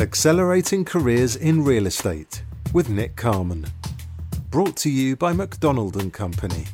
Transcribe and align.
Accelerating 0.00 0.84
Careers 0.84 1.34
in 1.34 1.64
Real 1.64 1.84
Estate 1.84 2.44
with 2.72 2.88
Nick 2.88 3.16
Carman. 3.16 3.66
Brought 4.48 4.76
to 4.76 4.90
you 4.90 5.16
by 5.16 5.32
McDonald 5.32 5.96
and 5.96 6.12
Company. 6.12 6.66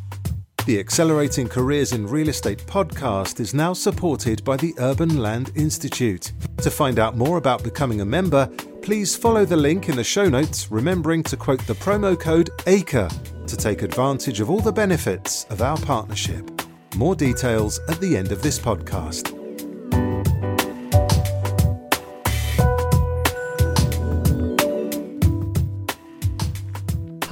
The 0.67 0.79
Accelerating 0.79 1.49
Careers 1.49 1.95
in 1.95 2.07
Real 2.07 2.29
Estate 2.29 2.59
podcast 2.67 3.41
is 3.41 3.55
now 3.55 3.73
supported 3.73 4.45
by 4.45 4.59
the 4.59 4.75
Urban 4.79 5.17
Land 5.17 5.53
Institute. 5.55 6.33
To 6.59 6.71
find 6.71 6.99
out 6.99 7.17
more 7.17 7.39
about 7.39 7.65
becoming 7.65 8.03
a 8.03 8.05
member, 8.05 8.47
please 8.83 9.17
follow 9.17 9.47
the 9.47 9.57
link 9.57 9.89
in 9.89 9.97
the 9.97 10.05
show 10.05 10.29
notes, 10.29 10.71
remembering 10.71 11.23
to 11.23 11.37
quote 11.39 11.67
the 11.67 11.73
promo 11.73 12.21
code 12.21 12.51
ACRE 12.67 13.09
to 13.47 13.57
take 13.57 13.81
advantage 13.81 14.41
of 14.41 14.51
all 14.51 14.61
the 14.61 14.71
benefits 14.71 15.45
of 15.45 15.63
our 15.63 15.79
partnership. 15.79 16.51
More 16.97 17.15
details 17.15 17.81
at 17.89 17.99
the 18.03 18.19
end 18.19 18.33
of 18.33 18.43
this 18.43 18.59
podcast. 18.59 19.34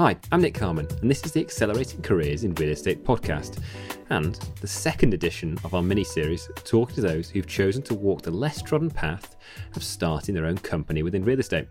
Hi, 0.02 0.16
I'm 0.32 0.42
Nick 0.42 0.54
Carman, 0.54 0.88
and 1.00 1.08
this 1.08 1.24
is 1.24 1.30
the 1.30 1.40
Accelerating 1.40 2.02
Careers 2.02 2.42
in 2.42 2.56
Real 2.56 2.70
Estate 2.70 3.04
podcast, 3.04 3.62
and 4.10 4.34
the 4.60 4.66
second 4.66 5.14
edition 5.14 5.56
of 5.62 5.74
our 5.74 5.82
mini 5.82 6.02
series 6.02 6.50
talking 6.64 6.96
to 6.96 7.00
those 7.02 7.30
who've 7.30 7.46
chosen 7.46 7.82
to 7.82 7.94
walk 7.94 8.22
the 8.22 8.32
less 8.32 8.62
trodden 8.62 8.90
path 8.90 9.36
of 9.76 9.84
starting 9.84 10.34
their 10.34 10.46
own 10.46 10.58
company 10.58 11.04
within 11.04 11.24
real 11.24 11.38
estate. 11.38 11.68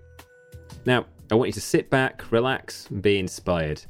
Now, 0.86 1.08
I 1.30 1.36
want 1.36 1.50
you 1.50 1.54
to 1.56 1.60
sit 1.60 1.90
back, 1.90 2.32
relax, 2.32 2.90
and 2.90 3.02
be 3.02 3.20
inspired. 3.20 3.84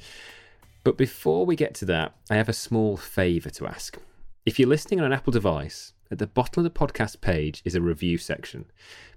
But 0.83 0.97
before 0.97 1.45
we 1.45 1.55
get 1.55 1.75
to 1.75 1.85
that, 1.85 2.15
I 2.31 2.35
have 2.35 2.49
a 2.49 2.53
small 2.53 2.97
favour 2.97 3.51
to 3.51 3.67
ask. 3.67 3.99
If 4.47 4.57
you're 4.57 4.67
listening 4.67 5.01
on 5.01 5.05
an 5.05 5.13
Apple 5.13 5.33
device, 5.33 5.93
at 6.09 6.17
the 6.17 6.25
bottom 6.25 6.65
of 6.65 6.73
the 6.73 6.79
podcast 6.79 7.21
page 7.21 7.61
is 7.63 7.75
a 7.75 7.81
review 7.81 8.17
section. 8.17 8.65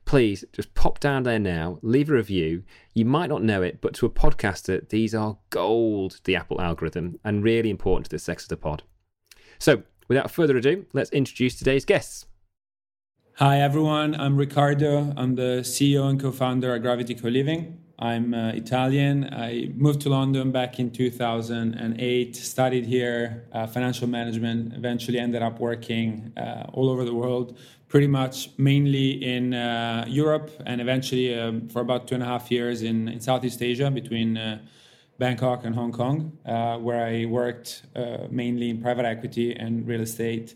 Please 0.05 0.45
just 0.53 0.75
pop 0.75 1.01
down 1.01 1.23
there 1.23 1.39
now, 1.39 1.79
leave 1.83 2.11
a 2.11 2.15
review. 2.15 2.63
You 2.93 3.05
might 3.05 3.31
not 3.31 3.43
know 3.43 3.63
it, 3.63 3.81
but 3.81 3.95
to 3.95 4.07
a 4.07 4.11
podcaster, 4.11 4.87
these 4.89 5.15
are 5.15 5.39
gold, 5.51 6.21
the 6.25 6.37
Apple 6.37 6.61
algorithm, 6.61 7.19
and 7.25 7.43
really 7.43 7.71
important 7.71 8.07
to 8.07 8.11
the 8.11 8.19
sex 8.19 8.45
of 8.45 8.51
the 8.51 8.57
pod. 8.57 8.83
So, 9.59 9.83
without 10.09 10.31
further 10.31 10.57
ado, 10.57 10.87
let's 10.93 11.11
introduce 11.11 11.57
today's 11.57 11.85
guests. 11.85 12.27
Hi, 13.39 13.63
everyone. 13.63 14.15
I'm 14.15 14.37
Riccardo. 14.37 15.13
I'm 15.17 15.35
the 15.35 15.63
CEO 15.65 16.09
and 16.09 16.21
co 16.21 16.31
founder 16.31 16.73
at 16.73 16.83
Gravity 16.83 17.17
Co 17.17 17.27
Living. 17.27 17.83
I'm 17.99 18.33
uh, 18.33 18.51
Italian. 18.51 19.25
I 19.25 19.73
moved 19.75 20.03
to 20.03 20.09
London 20.09 20.53
back 20.53 20.79
in 20.79 20.93
2008, 20.93 22.37
studied 22.37 22.87
here 22.87 23.49
uh, 23.53 23.67
financial 23.67 24.07
management, 24.07 24.75
eventually 24.75 25.19
ended 25.19 25.43
up 25.43 25.59
working 25.59 26.33
uh, 26.37 26.71
all 26.75 26.89
over 26.89 27.05
the 27.05 27.13
world, 27.13 27.59
pretty 27.89 28.07
much 28.07 28.51
mainly 28.57 29.25
in 29.25 29.53
uh, 29.53 30.05
Europe, 30.07 30.53
and 30.65 30.81
eventually 30.81 31.37
um, 31.37 31.69
for 31.69 31.81
about 31.81 32.07
two 32.07 32.15
and 32.15 32.23
a 32.23 32.27
half 32.27 32.53
years 32.53 32.83
in, 32.83 33.09
in 33.09 33.19
Southeast 33.19 33.61
Asia 33.61 33.91
between 33.91 34.37
uh, 34.37 34.61
Bangkok 35.19 35.65
and 35.65 35.75
Hong 35.75 35.91
Kong, 35.91 36.39
uh, 36.47 36.79
where 36.79 37.05
I 37.05 37.25
worked 37.25 37.83
mainly 38.31 38.71
in 38.71 38.81
private 38.81 39.07
equity 39.07 39.57
and 39.57 39.89
real 39.89 40.03
estate. 40.03 40.55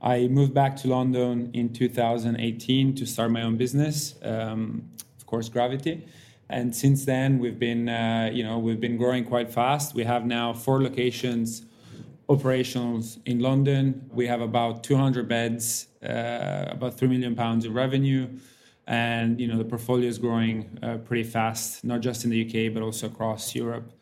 I 0.00 0.28
moved 0.28 0.54
back 0.54 0.76
to 0.76 0.88
London 0.88 1.50
in 1.54 1.72
2018 1.72 2.94
to 2.94 3.06
start 3.06 3.30
my 3.30 3.42
own 3.42 3.56
business, 3.56 4.14
um, 4.22 4.88
of 5.18 5.26
course, 5.26 5.48
Gravity. 5.48 6.06
And 6.50 6.74
since 6.74 7.04
then 7.04 7.38
we've 7.38 7.58
been 7.58 7.88
uh, 7.88 8.30
you 8.32 8.42
know 8.42 8.58
we've 8.58 8.80
been 8.80 8.96
growing 8.96 9.24
quite 9.24 9.50
fast. 9.52 9.94
We 9.94 10.04
have 10.04 10.24
now 10.24 10.52
four 10.52 10.82
locations 10.82 11.62
operations 12.30 13.18
in 13.24 13.40
london. 13.40 14.08
We 14.12 14.26
have 14.26 14.40
about 14.40 14.84
200 14.84 15.28
beds 15.28 15.88
uh, 16.02 16.66
about 16.68 16.98
3 16.98 17.08
million 17.08 17.34
pounds 17.34 17.64
of 17.64 17.74
revenue. 17.74 18.28
And 18.86 19.38
you 19.38 19.46
know 19.46 19.58
the 19.58 19.64
portfolio 19.64 20.08
is 20.08 20.18
growing 20.18 20.78
uh, 20.82 20.98
pretty 20.98 21.24
fast 21.24 21.84
not 21.84 22.00
just 22.00 22.24
in 22.24 22.30
the 22.30 22.40
uk 22.46 22.72
but 22.72 22.82
also 22.82 23.08
across 23.08 23.54
europe. 23.54 23.92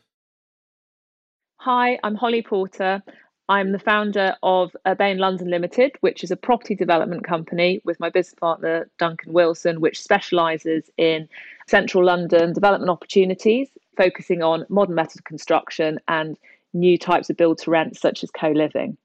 Hi 1.58 1.98
i'm 2.04 2.14
holly 2.14 2.42
porter 2.42 3.02
I'm 3.48 3.70
the 3.70 3.78
founder 3.78 4.34
of 4.42 4.76
Urbane 4.86 5.18
London 5.18 5.48
Limited, 5.48 5.92
which 6.00 6.24
is 6.24 6.32
a 6.32 6.36
property 6.36 6.74
development 6.74 7.24
company 7.24 7.80
with 7.84 8.00
my 8.00 8.10
business 8.10 8.34
partner, 8.34 8.90
Duncan 8.98 9.32
Wilson, 9.32 9.80
which 9.80 10.02
specialises 10.02 10.90
in 10.96 11.28
central 11.68 12.04
London 12.04 12.52
development 12.52 12.90
opportunities, 12.90 13.68
focusing 13.96 14.42
on 14.42 14.66
modern 14.68 14.96
method 14.96 15.20
of 15.20 15.24
construction 15.24 16.00
and 16.08 16.36
new 16.74 16.98
types 16.98 17.30
of 17.30 17.36
build 17.36 17.58
to 17.58 17.70
rent, 17.70 17.96
such 17.96 18.24
as 18.24 18.30
co 18.32 18.50
living. 18.50 18.96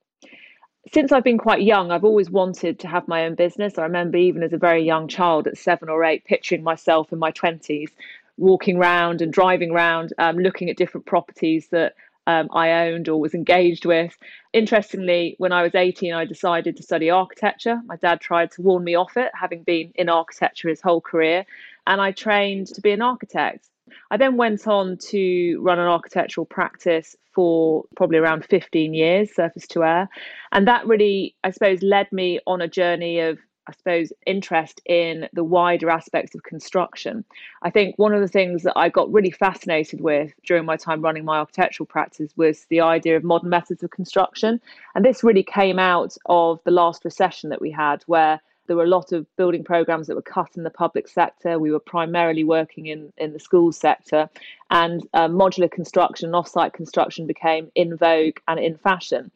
Since 0.91 1.11
I've 1.11 1.23
been 1.23 1.37
quite 1.37 1.61
young, 1.61 1.91
I've 1.91 2.03
always 2.03 2.31
wanted 2.31 2.79
to 2.79 2.87
have 2.87 3.07
my 3.07 3.25
own 3.25 3.35
business. 3.35 3.77
I 3.77 3.83
remember 3.83 4.17
even 4.17 4.41
as 4.41 4.53
a 4.53 4.57
very 4.57 4.83
young 4.83 5.07
child 5.07 5.45
at 5.45 5.57
seven 5.57 5.87
or 5.87 6.03
eight, 6.03 6.25
picturing 6.25 6.63
myself 6.63 7.13
in 7.13 7.19
my 7.19 7.31
20s 7.31 7.91
walking 8.37 8.77
around 8.77 9.21
and 9.21 9.31
driving 9.31 9.69
around, 9.69 10.13
um, 10.17 10.37
looking 10.37 10.71
at 10.71 10.77
different 10.77 11.05
properties 11.05 11.67
that 11.67 11.93
um, 12.31 12.47
I 12.51 12.71
owned 12.87 13.09
or 13.09 13.19
was 13.19 13.33
engaged 13.33 13.85
with. 13.85 14.17
Interestingly, 14.53 15.35
when 15.37 15.51
I 15.51 15.63
was 15.63 15.75
18, 15.75 16.13
I 16.13 16.25
decided 16.25 16.77
to 16.77 16.83
study 16.83 17.09
architecture. 17.09 17.81
My 17.85 17.97
dad 17.97 18.21
tried 18.21 18.51
to 18.51 18.61
warn 18.61 18.83
me 18.83 18.95
off 18.95 19.17
it, 19.17 19.31
having 19.33 19.63
been 19.63 19.91
in 19.95 20.09
architecture 20.09 20.69
his 20.69 20.81
whole 20.81 21.01
career, 21.01 21.45
and 21.87 21.99
I 21.99 22.11
trained 22.11 22.67
to 22.67 22.81
be 22.81 22.91
an 22.91 23.01
architect. 23.01 23.67
I 24.09 24.17
then 24.17 24.37
went 24.37 24.67
on 24.67 24.97
to 25.09 25.59
run 25.61 25.79
an 25.79 25.87
architectural 25.87 26.45
practice 26.45 27.15
for 27.33 27.85
probably 27.95 28.17
around 28.17 28.45
15 28.45 28.93
years, 28.93 29.33
surface 29.33 29.67
to 29.67 29.83
air. 29.83 30.09
And 30.51 30.67
that 30.67 30.87
really, 30.87 31.35
I 31.43 31.51
suppose, 31.51 31.81
led 31.81 32.11
me 32.11 32.39
on 32.45 32.61
a 32.61 32.67
journey 32.67 33.19
of 33.19 33.39
I 33.67 33.73
suppose, 33.73 34.11
interest 34.25 34.81
in 34.85 35.29
the 35.33 35.43
wider 35.43 35.89
aspects 35.89 36.33
of 36.33 36.43
construction. 36.43 37.23
I 37.61 37.69
think 37.69 37.97
one 37.97 38.13
of 38.13 38.21
the 38.21 38.27
things 38.27 38.63
that 38.63 38.73
I 38.75 38.89
got 38.89 39.11
really 39.13 39.31
fascinated 39.31 40.01
with 40.01 40.33
during 40.45 40.65
my 40.65 40.77
time 40.77 41.01
running 41.01 41.25
my 41.25 41.37
architectural 41.37 41.85
practice 41.85 42.31
was 42.35 42.65
the 42.65 42.81
idea 42.81 43.17
of 43.17 43.23
modern 43.23 43.49
methods 43.49 43.83
of 43.83 43.91
construction. 43.91 44.59
And 44.95 45.05
this 45.05 45.23
really 45.23 45.43
came 45.43 45.77
out 45.77 46.17
of 46.25 46.59
the 46.63 46.71
last 46.71 47.05
recession 47.05 47.49
that 47.51 47.61
we 47.61 47.71
had, 47.71 48.03
where 48.07 48.41
there 48.67 48.75
were 48.77 48.83
a 48.83 48.87
lot 48.87 49.11
of 49.11 49.25
building 49.35 49.63
programs 49.63 50.07
that 50.07 50.15
were 50.15 50.21
cut 50.21 50.55
in 50.55 50.63
the 50.63 50.69
public 50.69 51.07
sector. 51.07 51.59
We 51.59 51.71
were 51.71 51.79
primarily 51.79 52.43
working 52.43 52.87
in, 52.87 53.11
in 53.17 53.33
the 53.33 53.39
school 53.39 53.71
sector, 53.71 54.29
and 54.69 55.05
uh, 55.13 55.27
modular 55.27 55.69
construction, 55.69 56.33
off-site 56.33 56.73
construction 56.73 57.27
became 57.27 57.71
in 57.75 57.97
vogue 57.97 58.37
and 58.47 58.59
in 58.59 58.77
fashion. 58.77 59.29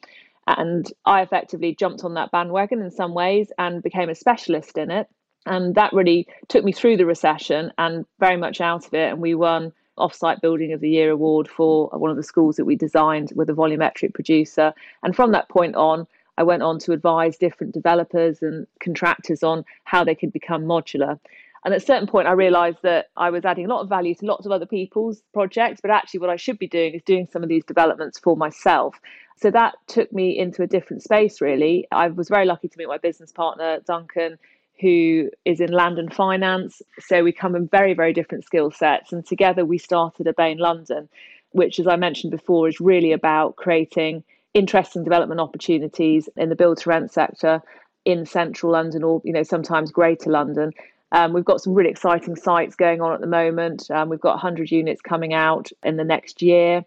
And 0.47 0.91
I 1.05 1.21
effectively 1.21 1.75
jumped 1.75 2.03
on 2.03 2.13
that 2.15 2.31
bandwagon 2.31 2.81
in 2.81 2.91
some 2.91 3.13
ways 3.13 3.51
and 3.57 3.81
became 3.81 4.09
a 4.09 4.15
specialist 4.15 4.77
in 4.77 4.91
it. 4.91 5.07
And 5.45 5.75
that 5.75 5.93
really 5.93 6.27
took 6.47 6.63
me 6.63 6.71
through 6.71 6.97
the 6.97 7.05
recession 7.05 7.71
and 7.77 8.05
very 8.19 8.37
much 8.37 8.61
out 8.61 8.87
of 8.87 8.93
it. 8.93 9.11
And 9.11 9.21
we 9.21 9.35
won 9.35 9.73
Offsite 9.97 10.41
Building 10.41 10.73
of 10.73 10.81
the 10.81 10.89
Year 10.89 11.11
award 11.11 11.47
for 11.47 11.89
one 11.89 12.11
of 12.11 12.17
the 12.17 12.23
schools 12.23 12.57
that 12.57 12.65
we 12.65 12.75
designed 12.75 13.31
with 13.35 13.49
a 13.49 13.53
volumetric 13.53 14.13
producer. 14.13 14.73
And 15.03 15.15
from 15.15 15.31
that 15.31 15.49
point 15.49 15.75
on, 15.75 16.07
I 16.37 16.43
went 16.43 16.63
on 16.63 16.79
to 16.79 16.91
advise 16.91 17.37
different 17.37 17.73
developers 17.73 18.41
and 18.41 18.67
contractors 18.79 19.41
on 19.41 19.63
how 19.85 20.03
they 20.03 20.15
could 20.15 20.33
become 20.33 20.65
modular. 20.65 21.19
And 21.65 21.73
at 21.73 21.81
a 21.81 21.85
certain 21.85 22.07
point, 22.07 22.27
I 22.27 22.33
realized 22.33 22.77
that 22.83 23.07
I 23.17 23.31
was 23.31 23.43
adding 23.43 23.65
a 23.65 23.67
lot 23.67 23.81
of 23.81 23.89
value 23.89 24.13
to 24.15 24.25
lots 24.27 24.45
of 24.45 24.51
other 24.51 24.67
people's 24.67 25.23
projects, 25.33 25.81
but 25.81 25.89
actually, 25.89 26.19
what 26.19 26.29
I 26.29 26.35
should 26.35 26.59
be 26.59 26.67
doing 26.67 26.93
is 26.93 27.01
doing 27.01 27.27
some 27.33 27.41
of 27.41 27.49
these 27.49 27.65
developments 27.65 28.19
for 28.19 28.37
myself. 28.37 28.99
So 29.37 29.49
that 29.49 29.73
took 29.87 30.13
me 30.13 30.37
into 30.37 30.61
a 30.61 30.67
different 30.67 31.01
space, 31.01 31.41
really. 31.41 31.87
I 31.91 32.07
was 32.07 32.29
very 32.29 32.45
lucky 32.45 32.67
to 32.67 32.77
meet 32.77 32.87
my 32.87 32.99
business 32.99 33.31
partner, 33.31 33.79
Duncan, 33.79 34.37
who 34.79 35.31
is 35.43 35.59
in 35.59 35.71
land 35.71 35.97
and 35.97 36.13
finance. 36.13 36.83
So 36.99 37.23
we 37.23 37.31
come 37.31 37.55
in 37.55 37.67
very, 37.67 37.95
very 37.95 38.13
different 38.13 38.45
skill 38.45 38.69
sets. 38.69 39.11
And 39.11 39.25
together 39.25 39.65
we 39.65 39.79
started 39.79 40.27
Urbane 40.27 40.59
London, 40.59 41.09
which, 41.51 41.79
as 41.79 41.87
I 41.87 41.95
mentioned 41.95 42.29
before, 42.29 42.67
is 42.67 42.79
really 42.79 43.11
about 43.11 43.55
creating 43.55 44.23
interesting 44.53 45.03
development 45.03 45.41
opportunities 45.41 46.29
in 46.37 46.49
the 46.49 46.55
build 46.55 46.77
to 46.77 46.89
rent 46.89 47.11
sector 47.11 47.61
in 48.05 48.25
central 48.25 48.73
London 48.73 49.03
or, 49.03 49.19
you 49.25 49.33
know, 49.33 49.43
sometimes 49.43 49.91
greater 49.91 50.29
London. 50.29 50.71
Um, 51.15 51.31
we've 51.31 51.45
got 51.45 51.61
some 51.61 51.73
really 51.73 51.89
exciting 51.89 52.35
sites 52.35 52.75
going 52.75 52.99
on 52.99 53.13
at 53.13 53.21
the 53.21 53.27
moment. 53.27 53.89
Um, 53.89 54.09
we've 54.09 54.19
got 54.19 54.31
100 54.31 54.69
units 54.69 55.01
coming 55.01 55.33
out 55.33 55.71
in 55.81 55.95
the 55.95 56.03
next 56.03 56.41
year. 56.41 56.83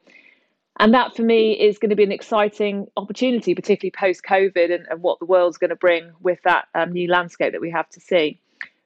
And 0.79 0.93
that 0.93 1.17
for 1.17 1.23
me 1.23 1.53
is 1.53 1.79
going 1.79 1.89
to 1.89 1.97
be 1.97 2.05
an 2.05 2.13
exciting 2.13 2.89
opportunity, 2.99 3.55
particularly 3.55 3.91
post 3.91 4.23
COVID 4.23 4.71
and, 4.73 4.87
and, 4.91 5.03
what 5.03 5.19
the 5.19 5.25
world's 5.25 5.57
going 5.57 5.71
to 5.71 5.77
bring 5.77 6.13
with 6.21 6.41
that 6.45 6.69
um, 6.75 6.93
new 6.93 7.09
landscape 7.09 7.53
that 7.53 7.63
we 7.63 7.71
have 7.71 7.89
to 7.89 8.01
see. 8.01 8.39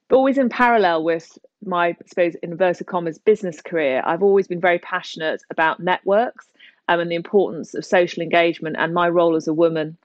But 0.06 0.14
always 0.14 0.38
in 0.38 0.48
parallel 0.48 1.02
with 1.02 1.36
my, 1.66 1.88
I 1.88 1.96
suppose, 2.06 2.36
inverted 2.36 2.86
commas 2.86 3.18
business 3.18 3.60
career, 3.60 4.00
I've 4.06 4.22
always 4.22 4.46
been 4.46 4.60
very 4.60 4.78
passionate 4.78 5.42
about 5.50 5.80
networks 5.80 6.46
um, 6.86 7.00
and 7.00 7.10
the 7.10 7.16
importance 7.16 7.74
of 7.74 7.84
social 7.84 8.22
engagement 8.22 8.76
and 8.78 8.94
my 8.94 9.08
role 9.08 9.34
as 9.34 9.48
a 9.48 9.52
woman 9.52 9.98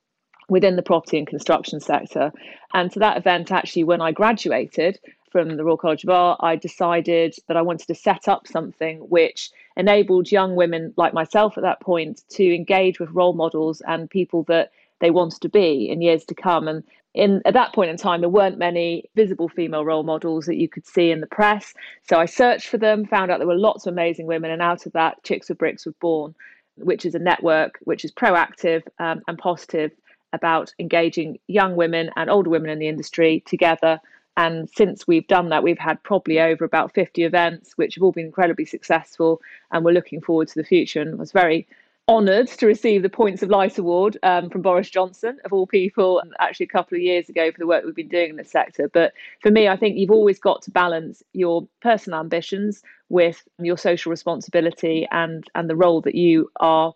within 0.50 0.78
the 0.78 0.81
property 0.81 1.19
and 1.19 1.28
construction 1.28 1.80
sector. 1.80 2.31
And 2.74 2.92
to 2.94 3.00
that 3.00 3.18
event, 3.18 3.51
actually, 3.51 3.83
when 3.83 4.01
I 4.01 4.12
graduated 4.12 5.00
from 5.32 5.56
the 5.56 5.64
Royal 5.64 5.78
College 5.78 6.04
of 6.04 6.10
Art, 6.10 6.40
I 6.42 6.56
decided 6.56 7.36
that 7.48 7.58
I 7.58 7.62
wanted 7.62 7.88
to 7.88 7.96
set 7.96 8.28
up 8.28 8.48
something 8.48 9.00
which 9.00 9.52
enabled 9.76 10.32
young 10.32 10.56
women 10.56 10.94
like 10.98 11.14
myself 11.14 11.58
at 11.58 11.64
that 11.64 11.82
point 11.82 12.24
to 12.30 12.56
engage 12.56 13.00
with 13.00 13.12
role 13.12 13.34
models 13.34 13.82
and 13.88 14.10
people 14.10 14.44
that 14.44 14.72
they 15.00 15.12
wanted 15.12 15.42
to 15.42 15.50
be 15.50 15.90
in 15.90 16.02
years 16.02 16.26
to 16.26 16.36
come. 16.36 16.68
And 16.68 16.84
in 17.18 17.42
at 17.46 17.54
that 17.56 17.74
point 17.74 17.90
in 17.90 17.98
time 17.98 18.22
there 18.22 18.30
weren't 18.30 18.60
many 18.60 19.04
visible 19.16 19.50
female 19.50 19.84
role 19.84 20.04
models 20.04 20.46
that 20.46 20.58
you 20.58 20.70
could 20.70 20.86
see 20.86 21.10
in 21.10 21.20
the 21.20 21.28
press 21.28 21.74
so 22.08 22.20
i 22.20 22.26
searched 22.26 22.68
for 22.68 22.78
them 22.78 23.06
found 23.06 23.32
out 23.32 23.40
there 23.40 23.48
were 23.48 23.58
lots 23.58 23.88
of 23.88 23.94
amazing 23.94 24.28
women 24.28 24.52
and 24.52 24.62
out 24.62 24.86
of 24.86 24.94
that 24.94 25.22
chicks 25.24 25.50
with 25.50 25.58
bricks 25.58 25.86
was 25.86 25.96
born 25.96 26.36
which 26.76 27.06
is 27.06 27.16
a 27.16 27.20
network 27.20 27.80
which 27.86 28.06
is 28.06 28.12
proactive 28.12 28.84
um, 29.00 29.22
and 29.28 29.38
positive 29.40 29.92
about 30.34 30.72
engaging 30.78 31.40
young 31.48 31.76
women 31.76 32.12
and 32.16 32.30
older 32.30 32.50
women 32.50 32.70
in 32.70 32.78
the 32.78 32.88
industry 32.88 33.42
together 33.48 34.00
and 34.38 34.69
since 34.69 35.06
we've 35.07 35.28
done 35.28 35.50
that 35.50 35.63
we've 35.63 35.78
had 35.78 36.01
probably 36.04 36.39
over 36.39 36.63
about 36.63 36.94
50 36.94 37.24
events 37.24 37.74
which 37.75 37.95
have 37.95 38.04
all 38.04 38.13
been 38.13 38.28
incredibly 38.28 38.66
successful 38.66 39.42
and 39.72 39.84
we're 39.84 39.92
looking 39.92 40.22
forward 40.22 40.48
to 40.48 40.56
the 40.56 40.63
future 40.63 41.01
and 41.01 41.19
was 41.19 41.34
very 41.34 41.68
honoured 42.10 42.48
to 42.48 42.66
receive 42.66 43.01
the 43.01 43.10
Points 43.10 43.44
of 43.44 43.50
Light 43.50 43.78
Award 43.78 44.18
um, 44.24 44.50
from 44.50 44.62
Boris 44.62 44.89
Johnson, 44.89 45.39
of 45.44 45.51
all 45.51 45.68
people, 45.68 46.24
actually 46.39 46.66
a 46.66 46.69
couple 46.69 46.95
of 46.95 47.01
years 47.01 47.28
ago 47.28 47.51
for 47.51 47.57
the 47.57 47.68
work 47.68 47.84
we've 47.84 47.95
been 47.95 48.07
doing 48.07 48.30
in 48.30 48.36
this 48.38 48.50
sector. 48.50 48.89
But 48.94 49.12
for 49.42 49.51
me, 49.51 49.68
I 49.68 49.75
think 49.75 49.98
you've 49.98 50.12
always 50.12 50.40
got 50.40 50.62
to 50.63 50.72
balance 50.72 51.22
your 51.33 51.68
personal 51.81 52.19
ambitions 52.19 52.81
with 53.10 53.45
your 53.60 53.78
social 53.78 54.10
responsibility 54.10 55.06
and, 55.12 55.44
and 55.54 55.69
the 55.69 55.75
role 55.75 56.00
that 56.01 56.16
you 56.16 56.50
are 56.62 56.94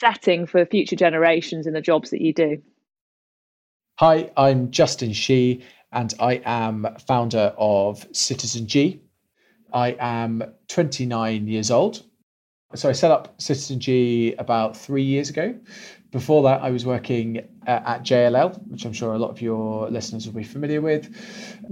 setting 0.00 0.46
for 0.46 0.64
future 0.66 0.96
generations 0.96 1.66
in 1.66 1.72
the 1.72 1.80
jobs 1.80 2.10
that 2.10 2.20
you 2.20 2.32
do. 2.32 2.60
Hi, 4.00 4.30
I'm 4.34 4.70
Justin 4.70 5.12
Shee, 5.12 5.62
and 5.92 6.14
I 6.18 6.40
am 6.46 6.86
founder 7.06 7.52
of 7.58 8.06
Citizen 8.12 8.66
G. 8.66 9.02
I 9.74 9.94
am 10.00 10.42
29 10.68 11.46
years 11.46 11.70
old 11.70 12.02
so 12.74 12.88
I 12.88 12.92
set 12.92 13.10
up 13.10 13.34
Citizen 13.40 13.80
G 13.80 14.34
about 14.38 14.76
three 14.76 15.02
years 15.02 15.28
ago. 15.28 15.54
Before 16.12 16.42
that, 16.44 16.62
I 16.62 16.70
was 16.70 16.86
working 16.86 17.38
uh, 17.66 17.80
at 17.84 18.02
JLL, 18.02 18.66
which 18.68 18.84
I'm 18.84 18.92
sure 18.92 19.14
a 19.14 19.18
lot 19.18 19.30
of 19.30 19.42
your 19.42 19.90
listeners 19.90 20.26
will 20.26 20.34
be 20.34 20.44
familiar 20.44 20.80
with. 20.80 21.08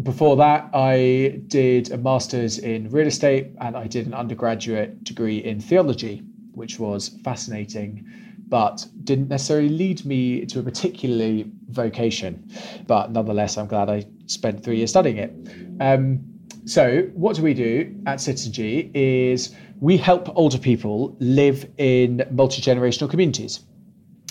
Before 0.03 0.37
that, 0.37 0.71
I 0.75 1.41
did 1.47 1.93
a 1.93 1.99
master's 1.99 2.59
in 2.59 2.91
real 2.91 3.07
estate 3.07 3.53
and 3.61 3.77
I 3.77 3.87
did 3.87 4.07
an 4.07 4.15
undergraduate 4.15 5.05
degree 5.05 5.39
in 5.39 5.61
theology, 5.61 6.23
which 6.53 6.79
was 6.81 7.09
fascinating, 7.23 8.05
but 8.49 8.87
didn't 9.05 9.29
necessarily 9.29 9.69
lead 9.69 10.05
me 10.05 10.45
to 10.47 10.61
a 10.61 10.63
particularly 10.63 11.51
vocation. 11.69 12.51
But 12.87 13.13
nonetheless, 13.13 13.57
I'm 13.57 13.67
glad 13.67 13.89
I 13.91 14.07
spent 14.27 14.65
three 14.65 14.79
years 14.79 14.91
studying 14.91 15.19
it. 15.19 15.33
Um, 15.81 16.21
so, 16.65 17.03
what 17.15 17.37
do 17.37 17.43
we 17.43 17.55
do 17.55 17.95
at 18.07 18.21
Citizen 18.21 18.53
G 18.53 18.91
is 18.93 19.55
we 19.81 19.97
help 19.97 20.29
older 20.37 20.59
people 20.59 21.17
live 21.21 21.67
in 21.79 22.27
multi 22.31 22.61
generational 22.61 23.09
communities. 23.09 23.61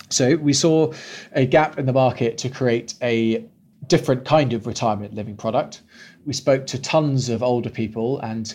So 0.10 0.38
we 0.38 0.54
saw 0.54 0.94
a 1.34 1.46
gap 1.46 1.78
in 1.78 1.86
the 1.86 1.94
market 1.94 2.38
to 2.40 2.50
create 2.50 2.96
a 3.02 3.46
different 3.88 4.26
kind 4.26 4.54
of 4.54 4.68
retirement 4.68 5.14
living 5.14 5.36
product. 5.36 5.82
We 6.26 6.34
spoke 6.34 6.66
to 6.68 6.82
tons 6.82 7.30
of 7.30 7.44
older 7.44 7.70
people, 7.70 8.20
and 8.20 8.54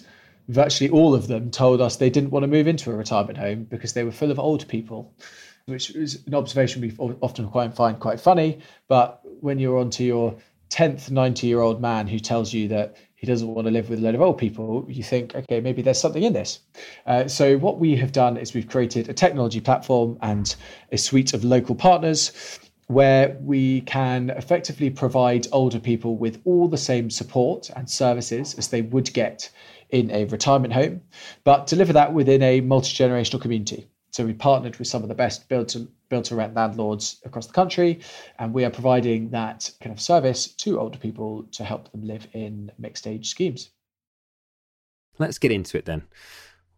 virtually 0.49 0.91
all 0.91 1.15
of 1.15 1.29
them 1.29 1.51
told 1.51 1.81
us 1.81 1.97
they 1.97 2.11
didn't 2.11 2.31
want 2.31 2.43
to 2.45 2.47
move 2.47 2.67
into 2.67 2.91
a 2.91 2.95
retirement 2.95 3.39
home 3.39 3.65
because 3.65 3.93
they 3.93 4.05
were 4.05 4.13
full 4.13 4.31
of 4.31 4.39
old 4.39 4.67
people, 4.69 5.15
which 5.67 5.95
is 5.95 6.23
an 6.27 6.35
observation 6.35 6.83
we 6.83 6.93
often 7.21 7.49
quite 7.49 7.75
find 7.75 7.99
quite 8.01 8.21
funny. 8.21 8.61
But 8.89 9.21
when 9.41 9.59
you're 9.59 9.79
onto 9.79 10.05
your 10.05 10.37
10th 10.71 11.11
90 11.11 11.47
year 11.47 11.61
old 11.61 11.81
man 11.81 12.07
who 12.07 12.19
tells 12.19 12.53
you 12.53 12.69
that 12.69 12.97
he 13.15 13.27
doesn't 13.27 13.47
want 13.47 13.67
to 13.67 13.71
live 13.71 13.89
with 13.89 14.01
a 14.01 14.03
load 14.03 14.15
of 14.15 14.21
old 14.23 14.39
people, 14.39 14.85
you 14.89 15.03
think, 15.03 15.35
okay, 15.35 15.61
maybe 15.61 15.83
there's 15.83 16.01
something 16.01 16.23
in 16.23 16.33
this. 16.33 16.61
Uh, 17.07 17.29
so, 17.29 17.57
what 17.59 17.79
we 17.79 17.95
have 17.97 18.11
done 18.11 18.37
is 18.37 18.55
we've 18.55 18.69
created 18.69 19.09
a 19.09 19.15
technology 19.15 19.61
platform 19.61 20.19
and 20.23 20.57
a 20.91 20.99
suite 20.99 21.35
of 21.35 21.45
local 21.45 21.75
partners 21.75 22.59
where 22.89 23.37
we 23.41 23.83
can 23.83 24.31
effectively 24.31 24.91
provide 24.91 25.47
older 25.53 25.79
people 25.79 26.17
with 26.17 26.41
all 26.45 26.69
the 26.69 26.77
same 26.77 27.11
support 27.11 27.71
and 27.77 27.89
services 27.89 28.55
as 28.55 28.69
they 28.69 28.83
would 28.83 29.13
get 29.13 29.51
in 29.91 30.11
a 30.11 30.25
retirement 30.25 30.73
home, 30.73 31.01
but 31.45 31.67
deliver 31.67 31.93
that 31.93 32.13
within 32.13 32.43
a 32.43 32.61
multi 32.61 32.91
generational 32.91 33.41
community. 33.41 33.87
So 34.13 34.27
we 34.27 34.35
partnered 34.35 34.77
with 34.77 34.89
some 34.89 35.03
of 35.03 35.09
the 35.09 35.15
best 35.15 35.49
build 35.49 35.69
to 35.69 35.89
build 36.11 36.27
to 36.27 36.37
rent 36.37 36.55
landlords 36.55 37.21
across 37.25 37.47
the 37.47 37.55
country, 37.55 38.01
and 38.39 38.53
we 38.53 38.65
are 38.65 38.71
providing 38.71 39.31
that 39.31 39.71
kind 39.81 39.93
of 39.93 40.01
service 40.01 40.49
to 40.49 40.79
older 40.79 40.99
people 40.99 41.45
to 41.53 41.65
help 41.65 41.91
them 41.91 42.07
live 42.07 42.27
in 42.35 42.71
mixed 42.79 43.07
age 43.07 43.31
schemes. 43.31 43.71
Let's 45.19 45.39
get 45.39 45.51
into 45.51 45.79
it 45.79 45.87
then. 45.87 46.03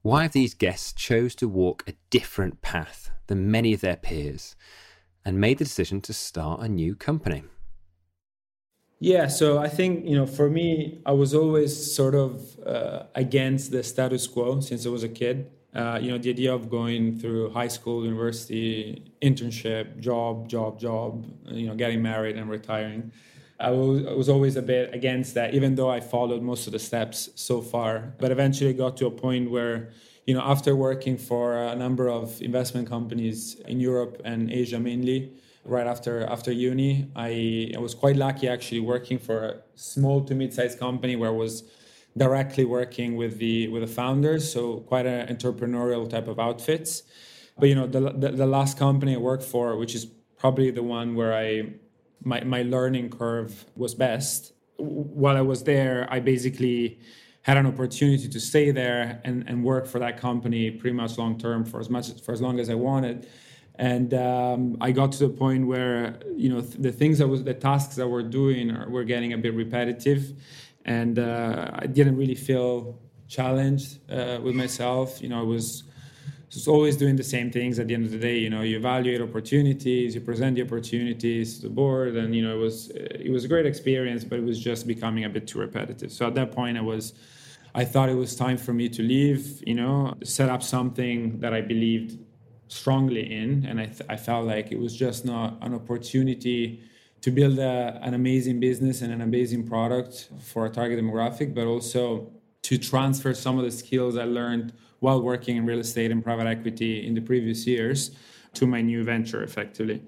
Why 0.03 0.23
have 0.23 0.33
these 0.33 0.55
guests 0.55 0.93
chose 0.93 1.35
to 1.37 1.49
walk 1.49 1.83
a 1.89 1.95
different 2.11 2.63
path 2.63 3.11
than 3.27 3.51
many 3.51 3.73
of 3.73 3.81
their 3.81 3.97
peers 3.97 4.55
and 5.25 5.41
made 5.41 5.59
the 5.59 5.65
decision 5.65 6.01
to 6.03 6.13
start 6.13 6.61
a 6.61 6.69
new 6.69 6.95
company? 6.95 7.43
Yeah, 9.01 9.27
so 9.27 9.59
I 9.59 9.69
think, 9.69 10.07
you 10.07 10.17
know, 10.17 10.27
for 10.27 10.49
me, 10.49 11.01
I 11.05 11.13
was 11.13 11.35
always 11.35 11.95
sort 11.95 12.15
of 12.15 12.59
uh, 12.65 13.05
against 13.15 13.73
the 13.73 13.83
status 13.83 14.27
quo 14.27 14.61
since 14.61 14.87
I 14.87 14.91
was 14.91 15.03
a 15.03 15.09
kid. 15.09 15.51
Uh, 15.75 15.99
you 16.01 16.11
know, 16.11 16.19
the 16.19 16.31
idea 16.31 16.55
of 16.55 16.71
going 16.71 17.19
through 17.19 17.51
high 17.51 17.69
school, 17.69 18.05
university, 18.05 19.13
internship, 19.21 19.99
job, 19.99 20.49
job, 20.49 20.79
job, 20.79 21.27
you 21.47 21.67
know, 21.67 21.75
getting 21.75 22.01
married 22.01 22.37
and 22.37 22.49
retiring. 22.49 23.11
I 23.59 23.71
was, 23.71 24.07
I 24.07 24.13
was 24.13 24.29
always 24.29 24.57
a 24.57 24.63
bit 24.63 24.95
against 24.95 25.35
that, 25.35 25.55
even 25.55 25.75
though 25.75 25.91
I 25.91 26.01
followed 26.01 26.43
most 26.43 26.67
of 26.67 26.73
the 26.73 26.79
steps 26.79 27.31
so 27.35 27.61
far. 27.61 28.15
But 28.19 28.31
eventually 28.31 28.73
got 28.73 28.97
to 28.99 29.07
a 29.07 29.11
point 29.11 29.51
where, 29.51 29.91
you 30.27 30.35
know, 30.35 30.43
after 30.43 30.77
working 30.77 31.17
for 31.17 31.57
a 31.57 31.75
number 31.75 32.09
of 32.09 32.41
investment 32.41 32.89
companies 32.89 33.57
in 33.67 33.81
Europe 33.81 34.23
and 34.25 34.53
Asia 34.53 34.79
mainly, 34.79 35.33
right 35.65 35.87
after 35.87 36.25
after 36.27 36.53
uni, 36.53 37.11
I, 37.17 37.73
I 37.75 37.79
was 37.79 37.95
quite 37.95 38.17
lucky 38.17 38.49
actually 38.49 38.81
working 38.81 39.19
for 39.19 39.45
a 39.45 39.57
small 39.75 40.25
to 40.25 40.35
mid-sized 40.35 40.79
company 40.79 41.17
where 41.17 41.31
I 41.31 41.33
was 41.33 41.65
directly 42.17 42.65
working 42.65 43.17
with 43.17 43.39
the 43.39 43.69
with 43.69 43.83
the 43.83 43.89
founders, 43.89 44.51
so 44.51 44.79
quite 44.81 45.07
an 45.07 45.35
entrepreneurial 45.35 46.09
type 46.09 46.29
of 46.29 46.39
outfits. 46.39 47.03
But 47.59 47.69
you 47.69 47.75
know, 47.75 47.87
the, 47.87 48.01
the, 48.01 48.31
the 48.31 48.47
last 48.47 48.79
company 48.79 49.15
I 49.15 49.19
worked 49.19 49.45
for, 49.45 49.77
which 49.77 49.95
is 49.95 50.07
probably 50.37 50.71
the 50.71 50.83
one 50.83 51.15
where 51.15 51.35
I 51.35 51.75
my 52.23 52.43
my 52.45 52.63
learning 52.63 53.11
curve 53.11 53.67
was 53.77 53.95
best. 53.95 54.53
While 54.77 55.37
I 55.37 55.41
was 55.41 55.65
there, 55.65 56.09
I 56.11 56.21
basically 56.21 56.99
had 57.43 57.57
an 57.59 57.67
opportunity 57.67 58.27
to 58.27 58.41
stay 58.41 58.71
there 58.71 59.21
and, 59.25 59.45
and 59.47 59.63
work 59.63 59.87
for 59.87 59.99
that 59.99 60.19
company 60.19 60.71
pretty 60.71 60.97
much 60.97 61.19
long 61.19 61.39
term 61.39 61.65
for 61.65 61.79
as 61.79 61.91
much 61.91 62.21
for 62.23 62.33
as 62.33 62.41
long 62.41 62.59
as 62.59 62.71
I 62.71 62.75
wanted. 62.75 63.29
And 63.77 64.15
um, 64.15 64.77
I 64.81 64.93
got 64.93 65.13
to 65.13 65.19
the 65.19 65.29
point 65.29 65.67
where 65.67 66.19
you 66.37 66.49
know 66.49 66.61
the 66.61 66.93
things 66.93 67.19
that 67.19 67.29
was 67.29 67.45
the 67.45 67.55
tasks 67.55 67.97
that 67.97 68.09
we're 68.09 68.23
doing 68.23 68.91
were 68.91 69.05
getting 69.05 69.33
a 69.33 69.39
bit 69.39 69.55
repetitive, 69.55 70.33
and 70.85 71.19
uh, 71.19 71.71
I 71.75 71.87
didn't 71.87 72.17
really 72.17 72.35
feel 72.35 72.99
challenged 73.29 73.99
uh, 74.11 74.39
with 74.43 74.55
myself. 74.55 75.23
You 75.23 75.29
know, 75.31 75.41
I 75.41 75.43
was 75.43 75.85
just 76.51 76.69
always 76.69 76.97
doing 76.97 77.17
the 77.17 77.25
same 77.25 77.51
things. 77.51 77.79
At 77.79 77.89
the 77.89 77.95
end 77.95 78.05
of 78.05 78.13
the 78.13 78.19
day, 78.19 78.39
you 78.39 78.51
know, 78.51 78.63
you 78.63 78.77
evaluate 78.77 79.21
opportunities, 79.21 80.15
you 80.15 80.21
present 80.21 80.57
the 80.57 80.63
opportunities 80.63 81.57
to 81.57 81.63
the 81.69 81.71
board, 81.71 82.17
and 82.17 82.35
you 82.35 82.43
know, 82.43 82.55
it 82.55 82.61
was 82.61 82.91
it 82.91 83.31
was 83.31 83.45
a 83.45 83.49
great 83.49 83.67
experience, 83.67 84.25
but 84.25 84.39
it 84.39 84.45
was 84.45 84.61
just 84.61 84.87
becoming 84.87 85.25
a 85.25 85.29
bit 85.29 85.47
too 85.47 85.59
repetitive. 85.59 86.13
So 86.13 86.27
at 86.27 86.35
that 86.35 86.53
point, 86.53 86.79
I 86.79 86.83
was. 86.83 87.15
I 87.77 87.85
thought 87.85 88.09
it 88.09 88.15
was 88.15 88.37
time 88.37 88.57
for 88.57 88.73
me 88.73 88.89
to 88.91 89.03
leave, 89.03 89.61
you 89.67 89.75
know, 89.75 90.15
set 90.23 90.49
up 90.49 90.63
something 90.63 91.41
that 91.41 91.53
I 91.53 91.61
believed 91.61 92.17
strongly 92.69 93.35
in. 93.35 93.67
And 93.67 93.81
I, 93.81 93.87
th- 93.87 94.03
I 94.09 94.17
felt 94.17 94.47
like 94.47 94.71
it 94.71 94.79
was 94.79 94.95
just 94.95 95.25
not 95.25 95.59
an 95.61 95.75
opportunity 95.75 96.85
to 97.25 97.31
build 97.31 97.59
a, 97.59 97.99
an 98.03 98.13
amazing 98.13 98.61
business 98.61 99.01
and 99.01 99.11
an 99.11 99.23
amazing 99.23 99.67
product 99.67 100.29
for 100.43 100.67
a 100.67 100.69
target 100.69 101.03
demographic, 101.03 101.55
but 101.55 101.67
also 101.67 102.31
to 102.61 102.77
transfer 102.77 103.33
some 103.33 103.59
of 103.59 103.65
the 103.65 103.71
skills 103.71 104.19
I 104.19 104.25
learned 104.25 104.75
while 105.01 105.23
working 105.23 105.57
in 105.57 105.65
real 105.65 105.79
estate 105.79 106.11
and 106.11 106.23
private 106.23 106.47
equity 106.47 107.07
in 107.07 107.15
the 107.15 107.23
previous 107.23 107.67
years 107.67 108.11
to 108.53 108.67
my 108.67 108.83
new 108.83 109.05
venture 109.05 109.43
effectively. 109.43 110.03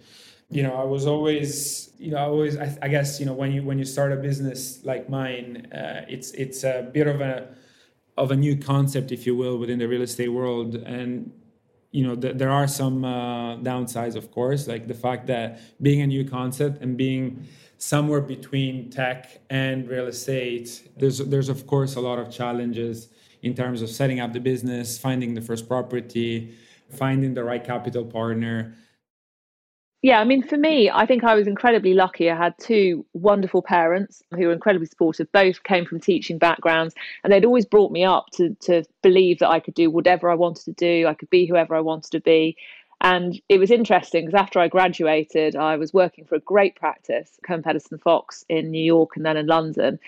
You 0.51 0.63
know 0.63 0.75
i 0.75 0.85
was 0.85 1.07
always 1.07 1.91
you 1.99 2.11
know 2.13 2.19
i 2.19 2.27
always 2.35 2.57
i, 2.57 2.69
I 2.81 2.89
guess 2.89 3.19
you 3.19 3.27
know 3.27 3.33
when 3.33 3.51
you 3.51 3.65
when 3.65 3.79
you 3.81 3.85
start 3.85 4.13
a 4.13 4.17
business 4.29 4.61
like 4.85 5.09
mine 5.09 5.67
uh, 5.73 6.03
it's 6.15 6.31
it's 6.43 6.63
a 6.63 6.89
bit 6.93 7.09
of 7.09 7.21
a 7.21 7.49
of 8.17 8.31
a 8.31 8.37
new 8.37 8.57
concept 8.57 9.13
if 9.13 9.27
you 9.27 9.37
will 9.37 9.59
within 9.59 9.79
the 9.79 9.89
real 9.89 10.03
estate 10.03 10.29
world. 10.29 10.75
And 10.75 11.33
you 11.97 12.07
know 12.07 12.15
th- 12.15 12.37
there 12.37 12.51
are 12.51 12.69
some 12.69 12.97
uh, 13.05 13.57
downsides 13.71 14.17
of 14.17 14.31
course 14.31 14.69
like 14.69 14.87
the 14.87 14.99
fact 15.07 15.27
that 15.27 15.49
being 15.81 16.03
a 16.03 16.07
new 16.07 16.25
concept 16.29 16.83
and 16.83 16.91
being 16.97 17.25
somewhere 17.79 18.21
between 18.21 18.91
tech 18.91 19.41
and 19.49 19.89
real 19.89 20.07
estate 20.07 20.69
there's 20.99 21.19
there's 21.33 21.49
of 21.49 21.67
course 21.67 21.97
a 21.97 22.01
lot 22.09 22.19
of 22.19 22.31
challenges 22.31 23.09
in 23.43 23.55
terms 23.55 23.81
of 23.81 23.89
setting 23.89 24.21
up 24.21 24.35
the 24.35 24.41
business 24.53 24.99
finding 24.99 25.33
the 25.33 25.41
first 25.41 25.67
property 25.67 26.55
finding 26.91 27.33
the 27.33 27.43
right 27.43 27.65
capital 27.65 28.05
partner 28.05 28.75
yeah, 30.03 30.21
I 30.21 30.25
mean, 30.25 30.43
for 30.43 30.57
me, 30.57 30.91
I 30.91 31.07
think 31.07 31.25
I 31.25 31.35
was 31.35 31.47
incredibly 31.47 31.95
lucky. 31.95 32.31
I 32.31 32.37
had 32.37 32.55
two 32.59 33.05
wonderful 33.13 33.63
parents 33.63 34.23
who 34.33 34.47
were 34.47 34.53
incredibly 34.53 34.87
supportive. 34.87 35.31
Both 35.33 35.63
came 35.65 35.85
from 35.85 36.01
teaching 36.01 36.39
backgrounds, 36.39 36.95
and 37.25 37.33
they'd 37.33 37.45
always 37.45 37.67
brought 37.67 37.93
me 37.93 38.05
up 38.05 38.27
to 38.35 38.55
to 38.63 38.85
believe 39.03 39.39
that 39.41 39.49
I 39.49 39.61
could 39.61 39.75
do 39.75 39.91
whatever 39.91 40.31
I 40.31 40.35
wanted 40.35 40.65
to 40.65 40.73
do. 40.73 41.07
I 41.07 41.15
could 41.15 41.31
be 41.31 41.47
whoever 41.47 41.75
I 41.75 41.81
wanted 41.81 42.13
to 42.13 42.21
be. 42.21 42.57
And 43.01 43.41
it 43.49 43.59
was 43.59 43.71
interesting 43.71 44.27
because 44.27 44.41
after 44.41 44.59
I 44.59 44.69
graduated, 44.69 45.55
I 45.55 45.77
was 45.77 45.93
working 45.93 46.25
for 46.25 46.35
a 46.37 46.41
great 46.41 46.77
practice, 46.77 47.31
Kohn 47.47 47.63
Pedersen 47.63 47.99
Fox 47.99 48.45
in 48.49 48.71
New 48.71 48.83
York 48.83 49.17
and 49.17 49.27
then 49.27 49.37
in 49.37 49.47
London. 49.47 49.99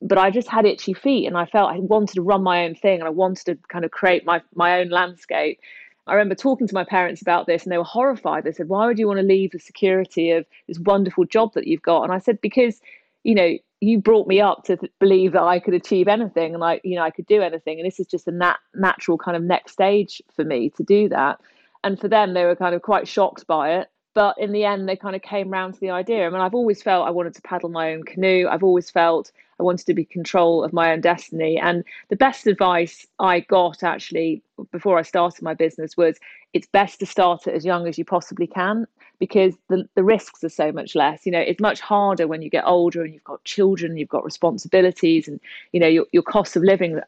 But 0.00 0.18
I 0.18 0.30
just 0.30 0.48
had 0.48 0.64
itchy 0.64 0.94
feet 0.94 1.26
and 1.26 1.36
I 1.36 1.46
felt 1.46 1.72
I 1.72 1.78
wanted 1.78 2.14
to 2.14 2.22
run 2.22 2.42
my 2.42 2.64
own 2.64 2.74
thing 2.74 3.00
and 3.00 3.08
I 3.08 3.10
wanted 3.10 3.46
to 3.46 3.58
kind 3.68 3.84
of 3.84 3.90
create 3.90 4.24
my, 4.24 4.42
my 4.54 4.80
own 4.80 4.90
landscape. 4.90 5.58
I 6.06 6.14
remember 6.14 6.34
talking 6.34 6.68
to 6.68 6.74
my 6.74 6.84
parents 6.84 7.20
about 7.20 7.46
this 7.46 7.64
and 7.64 7.72
they 7.72 7.78
were 7.78 7.84
horrified. 7.84 8.44
They 8.44 8.52
said, 8.52 8.68
Why 8.68 8.86
would 8.86 8.98
you 8.98 9.06
want 9.06 9.18
to 9.18 9.26
leave 9.26 9.52
the 9.52 9.58
security 9.58 10.30
of 10.30 10.46
this 10.68 10.78
wonderful 10.78 11.24
job 11.24 11.54
that 11.54 11.66
you've 11.66 11.82
got? 11.82 12.04
And 12.04 12.12
I 12.12 12.18
said, 12.18 12.40
Because, 12.40 12.80
you 13.24 13.34
know, 13.34 13.56
you 13.80 13.98
brought 13.98 14.26
me 14.26 14.40
up 14.40 14.64
to 14.64 14.78
believe 15.00 15.32
that 15.32 15.42
I 15.42 15.58
could 15.58 15.74
achieve 15.74 16.08
anything 16.08 16.54
and 16.54 16.64
I, 16.64 16.80
you 16.82 16.96
know, 16.96 17.02
I 17.02 17.10
could 17.10 17.26
do 17.26 17.42
anything. 17.42 17.78
And 17.78 17.86
this 17.86 18.00
is 18.00 18.06
just 18.06 18.28
a 18.28 18.32
nat- 18.32 18.60
natural 18.74 19.18
kind 19.18 19.36
of 19.36 19.42
next 19.42 19.72
stage 19.72 20.22
for 20.34 20.44
me 20.44 20.70
to 20.70 20.82
do 20.82 21.08
that. 21.10 21.40
And 21.84 22.00
for 22.00 22.08
them, 22.08 22.34
they 22.34 22.44
were 22.44 22.56
kind 22.56 22.74
of 22.74 22.82
quite 22.82 23.06
shocked 23.06 23.46
by 23.46 23.74
it. 23.74 23.88
But 24.14 24.38
in 24.38 24.52
the 24.52 24.64
end, 24.64 24.88
they 24.88 24.96
kind 24.96 25.14
of 25.14 25.20
came 25.20 25.50
round 25.50 25.74
to 25.74 25.80
the 25.80 25.90
idea. 25.90 26.26
I 26.26 26.30
mean, 26.30 26.40
I've 26.40 26.54
always 26.54 26.82
felt 26.82 27.06
I 27.06 27.10
wanted 27.10 27.34
to 27.34 27.42
paddle 27.42 27.68
my 27.68 27.92
own 27.92 28.02
canoe. 28.02 28.48
I've 28.48 28.64
always 28.64 28.90
felt 28.90 29.30
I 29.58 29.62
wanted 29.62 29.86
to 29.86 29.94
be 29.94 30.04
control 30.04 30.62
of 30.64 30.72
my 30.72 30.92
own 30.92 31.00
destiny. 31.00 31.58
And 31.58 31.84
the 32.08 32.16
best 32.16 32.46
advice 32.46 33.06
I 33.18 33.40
got 33.40 33.82
actually 33.82 34.42
before 34.70 34.98
I 34.98 35.02
started 35.02 35.42
my 35.42 35.54
business 35.54 35.96
was 35.96 36.18
it's 36.52 36.66
best 36.66 36.98
to 37.00 37.06
start 37.06 37.46
it 37.46 37.54
as 37.54 37.64
young 37.64 37.86
as 37.86 37.98
you 37.98 38.04
possibly 38.04 38.46
can 38.46 38.86
because 39.18 39.54
the, 39.68 39.88
the 39.94 40.04
risks 40.04 40.44
are 40.44 40.50
so 40.50 40.72
much 40.72 40.94
less. 40.94 41.24
You 41.24 41.32
know, 41.32 41.40
it's 41.40 41.60
much 41.60 41.80
harder 41.80 42.26
when 42.26 42.42
you 42.42 42.50
get 42.50 42.64
older 42.66 43.02
and 43.02 43.14
you've 43.14 43.24
got 43.24 43.44
children, 43.44 43.96
you've 43.96 44.08
got 44.08 44.24
responsibilities, 44.24 45.28
and 45.28 45.40
you 45.72 45.80
know 45.80 45.86
your 45.86 46.06
your 46.12 46.22
cost 46.22 46.56
of 46.56 46.62
living 46.62 47.00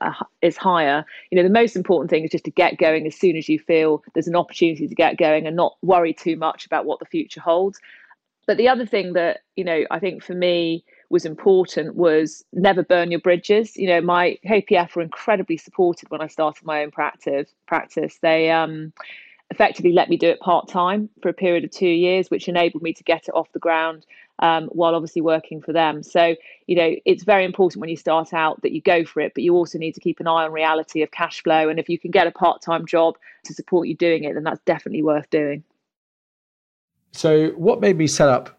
is 0.42 0.56
higher. 0.56 1.04
You 1.30 1.36
know, 1.36 1.42
the 1.42 1.50
most 1.52 1.76
important 1.76 2.10
thing 2.10 2.24
is 2.24 2.30
just 2.30 2.44
to 2.44 2.50
get 2.50 2.78
going 2.78 3.06
as 3.06 3.14
soon 3.14 3.36
as 3.36 3.48
you 3.48 3.58
feel 3.58 4.02
there's 4.14 4.28
an 4.28 4.36
opportunity 4.36 4.88
to 4.88 4.94
get 4.94 5.18
going 5.18 5.46
and 5.46 5.56
not 5.56 5.76
worry 5.82 6.14
too 6.14 6.36
much 6.36 6.66
about 6.66 6.86
what 6.86 6.98
the 6.98 7.06
future 7.06 7.40
holds. 7.40 7.78
But 8.46 8.56
the 8.56 8.68
other 8.68 8.86
thing 8.86 9.12
that 9.12 9.40
you 9.56 9.64
know, 9.64 9.84
I 9.90 9.98
think 9.98 10.22
for 10.22 10.34
me 10.34 10.84
was 11.10 11.24
important 11.24 11.94
was 11.94 12.44
never 12.52 12.82
burn 12.82 13.10
your 13.10 13.20
bridges. 13.20 13.76
You 13.76 13.88
know, 13.88 14.00
my 14.00 14.38
KPF 14.44 14.94
were 14.94 15.02
incredibly 15.02 15.56
supportive 15.56 16.10
when 16.10 16.20
I 16.20 16.26
started 16.26 16.64
my 16.64 16.82
own 16.82 16.90
practice. 16.90 17.52
Practice, 17.66 18.18
they 18.20 18.50
um, 18.50 18.92
effectively 19.50 19.92
let 19.92 20.10
me 20.10 20.16
do 20.16 20.28
it 20.28 20.40
part 20.40 20.68
time 20.68 21.08
for 21.22 21.28
a 21.28 21.34
period 21.34 21.64
of 21.64 21.70
two 21.70 21.88
years, 21.88 22.30
which 22.30 22.48
enabled 22.48 22.82
me 22.82 22.92
to 22.92 23.02
get 23.04 23.28
it 23.28 23.34
off 23.34 23.50
the 23.52 23.58
ground 23.58 24.04
um, 24.40 24.66
while 24.66 24.94
obviously 24.94 25.22
working 25.22 25.62
for 25.62 25.72
them. 25.72 26.02
So, 26.02 26.36
you 26.66 26.76
know, 26.76 26.94
it's 27.04 27.24
very 27.24 27.44
important 27.44 27.80
when 27.80 27.90
you 27.90 27.96
start 27.96 28.34
out 28.34 28.60
that 28.62 28.72
you 28.72 28.82
go 28.82 29.04
for 29.04 29.20
it, 29.20 29.32
but 29.34 29.42
you 29.42 29.54
also 29.54 29.78
need 29.78 29.94
to 29.94 30.00
keep 30.00 30.20
an 30.20 30.26
eye 30.26 30.44
on 30.44 30.52
reality 30.52 31.02
of 31.02 31.10
cash 31.10 31.42
flow. 31.42 31.68
And 31.68 31.78
if 31.78 31.88
you 31.88 31.98
can 31.98 32.10
get 32.10 32.26
a 32.26 32.30
part 32.30 32.60
time 32.60 32.86
job 32.86 33.16
to 33.44 33.54
support 33.54 33.88
you 33.88 33.96
doing 33.96 34.24
it, 34.24 34.34
then 34.34 34.44
that's 34.44 34.60
definitely 34.66 35.02
worth 35.02 35.28
doing. 35.30 35.64
So, 37.12 37.48
what 37.50 37.80
made 37.80 37.96
me 37.96 38.06
set 38.06 38.28
up 38.28 38.57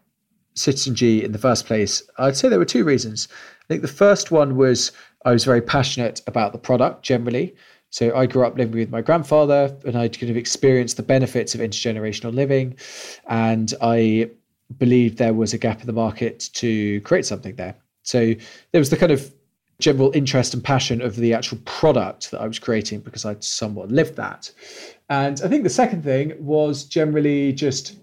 Citizen 0.54 0.94
G 0.94 1.24
in 1.24 1.32
the 1.32 1.38
first 1.38 1.66
place? 1.66 2.02
I'd 2.18 2.36
say 2.36 2.48
there 2.48 2.58
were 2.58 2.64
two 2.64 2.84
reasons. 2.84 3.28
I 3.62 3.66
think 3.68 3.82
the 3.82 3.88
first 3.88 4.30
one 4.30 4.56
was 4.56 4.92
I 5.24 5.32
was 5.32 5.44
very 5.44 5.60
passionate 5.60 6.22
about 6.26 6.52
the 6.52 6.58
product 6.58 7.02
generally. 7.02 7.54
So 7.90 8.14
I 8.16 8.26
grew 8.26 8.46
up 8.46 8.56
living 8.56 8.78
with 8.78 8.90
my 8.90 9.02
grandfather 9.02 9.76
and 9.84 9.96
I'd 9.96 10.18
kind 10.18 10.30
of 10.30 10.36
experienced 10.36 10.96
the 10.96 11.02
benefits 11.02 11.54
of 11.54 11.60
intergenerational 11.60 12.32
living. 12.32 12.76
And 13.28 13.74
I 13.82 14.30
believed 14.78 15.18
there 15.18 15.34
was 15.34 15.52
a 15.52 15.58
gap 15.58 15.80
in 15.80 15.86
the 15.86 15.92
market 15.92 16.50
to 16.54 17.00
create 17.00 17.26
something 17.26 17.56
there. 17.56 17.74
So 18.02 18.34
there 18.72 18.78
was 18.78 18.90
the 18.90 18.96
kind 18.96 19.12
of 19.12 19.32
general 19.80 20.12
interest 20.14 20.54
and 20.54 20.62
passion 20.62 21.00
of 21.00 21.16
the 21.16 21.34
actual 21.34 21.58
product 21.64 22.30
that 22.30 22.40
I 22.40 22.46
was 22.46 22.58
creating 22.58 23.00
because 23.00 23.24
I'd 23.24 23.42
somewhat 23.42 23.90
lived 23.90 24.16
that. 24.16 24.52
And 25.08 25.40
I 25.42 25.48
think 25.48 25.64
the 25.64 25.70
second 25.70 26.04
thing 26.04 26.34
was 26.38 26.84
generally 26.84 27.52
just 27.52 27.96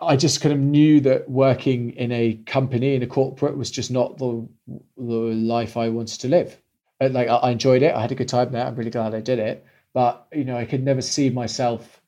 I 0.00 0.16
just 0.16 0.40
kind 0.40 0.52
of 0.52 0.58
knew 0.60 1.00
that 1.00 1.28
working 1.28 1.90
in 1.90 2.12
a 2.12 2.34
company 2.46 2.94
in 2.94 3.02
a 3.02 3.06
corporate 3.06 3.56
was 3.56 3.70
just 3.70 3.90
not 3.90 4.18
the 4.18 4.48
the 4.96 5.14
life 5.14 5.76
I 5.76 5.88
wanted 5.88 6.20
to 6.20 6.28
live 6.28 6.58
uh, 7.00 7.08
like 7.10 7.28
I 7.28 7.50
enjoyed 7.50 7.82
it. 7.82 7.94
I 7.94 8.00
had 8.00 8.12
a 8.12 8.14
good 8.14 8.28
time 8.28 8.52
there. 8.52 8.66
I'm 8.66 8.74
really 8.74 8.90
glad 8.90 9.14
I 9.14 9.20
did 9.20 9.38
it. 9.38 9.64
But 9.92 10.26
you 10.32 10.44
know, 10.44 10.56
I 10.56 10.64
could 10.64 10.84
never 10.84 11.00
see 11.00 11.30
myself 11.30 12.00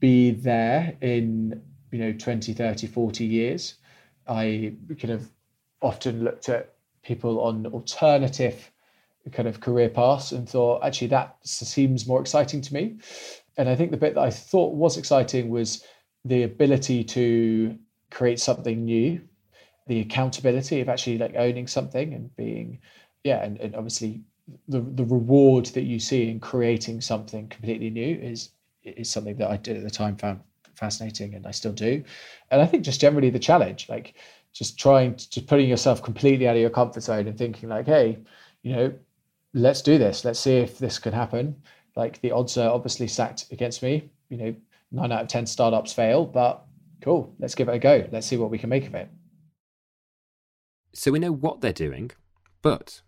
be 0.00 0.32
there 0.32 0.96
in 1.00 1.62
you 1.90 1.98
know 1.98 2.12
20, 2.12 2.52
30, 2.52 2.86
40 2.86 3.24
years. 3.24 3.74
I 4.26 4.74
kind 5.00 5.12
of 5.12 5.30
often 5.82 6.24
looked 6.24 6.48
at 6.48 6.74
people 7.02 7.40
on 7.40 7.66
alternative 7.66 8.70
kind 9.32 9.48
of 9.48 9.60
career 9.60 9.88
paths 9.88 10.32
and 10.32 10.48
thought, 10.48 10.84
actually, 10.84 11.08
that 11.08 11.36
seems 11.42 12.06
more 12.06 12.20
exciting 12.20 12.60
to 12.60 12.74
me. 12.74 12.96
And 13.56 13.68
I 13.68 13.76
think 13.76 13.90
the 13.90 13.96
bit 13.96 14.14
that 14.14 14.20
I 14.20 14.30
thought 14.30 14.74
was 14.74 14.98
exciting 14.98 15.48
was 15.48 15.84
the 16.24 16.44
ability 16.44 17.04
to 17.04 17.78
create 18.10 18.40
something 18.40 18.84
new, 18.84 19.20
the 19.86 20.00
accountability 20.00 20.80
of 20.80 20.88
actually 20.88 21.18
like 21.18 21.34
owning 21.36 21.66
something 21.66 22.14
and 22.14 22.34
being 22.36 22.78
yeah, 23.24 23.42
and, 23.42 23.58
and 23.60 23.74
obviously 23.74 24.22
the 24.68 24.80
the 24.80 25.04
reward 25.04 25.66
that 25.66 25.82
you 25.82 25.98
see 25.98 26.30
in 26.30 26.38
creating 26.40 27.00
something 27.00 27.48
completely 27.48 27.90
new 27.90 28.16
is 28.16 28.50
is 28.82 29.10
something 29.10 29.36
that 29.36 29.50
I 29.50 29.56
did 29.56 29.76
at 29.78 29.82
the 29.82 29.90
time 29.90 30.16
found 30.16 30.40
fascinating 30.74 31.34
and 31.34 31.46
I 31.46 31.50
still 31.52 31.72
do. 31.72 32.02
And 32.50 32.60
I 32.60 32.66
think 32.66 32.84
just 32.84 33.00
generally 33.00 33.30
the 33.30 33.38
challenge, 33.38 33.88
like 33.88 34.14
just 34.52 34.78
trying 34.78 35.16
to 35.16 35.30
just 35.30 35.46
putting 35.46 35.68
yourself 35.68 36.02
completely 36.02 36.46
out 36.46 36.56
of 36.56 36.60
your 36.60 36.70
comfort 36.70 37.02
zone 37.02 37.26
and 37.26 37.38
thinking 37.38 37.68
like, 37.68 37.86
hey, 37.86 38.18
you 38.62 38.74
know, 38.74 38.94
let's 39.54 39.82
do 39.82 39.98
this. 39.98 40.24
Let's 40.24 40.40
see 40.40 40.58
if 40.58 40.78
this 40.78 40.98
can 40.98 41.12
happen. 41.12 41.56
Like 41.96 42.20
the 42.20 42.32
odds 42.32 42.58
are 42.58 42.70
obviously 42.70 43.08
stacked 43.08 43.46
against 43.52 43.82
me. 43.82 44.10
You 44.28 44.36
know, 44.36 44.54
nine 44.94 45.12
out 45.12 45.22
of 45.22 45.28
ten 45.28 45.46
startups 45.46 45.92
fail, 45.92 46.24
but 46.24 46.64
cool. 47.02 47.34
Let's 47.38 47.54
give 47.54 47.68
it 47.68 47.74
a 47.74 47.78
go. 47.78 48.08
Let's 48.10 48.26
see 48.26 48.36
what 48.36 48.50
we 48.50 48.58
can 48.58 48.70
make 48.70 48.86
of 48.86 48.94
it. 48.94 49.08
So 50.94 51.12
we 51.12 51.18
know 51.18 51.32
what 51.32 51.60
they're 51.60 51.72
doing, 51.72 52.12
but 52.62 53.02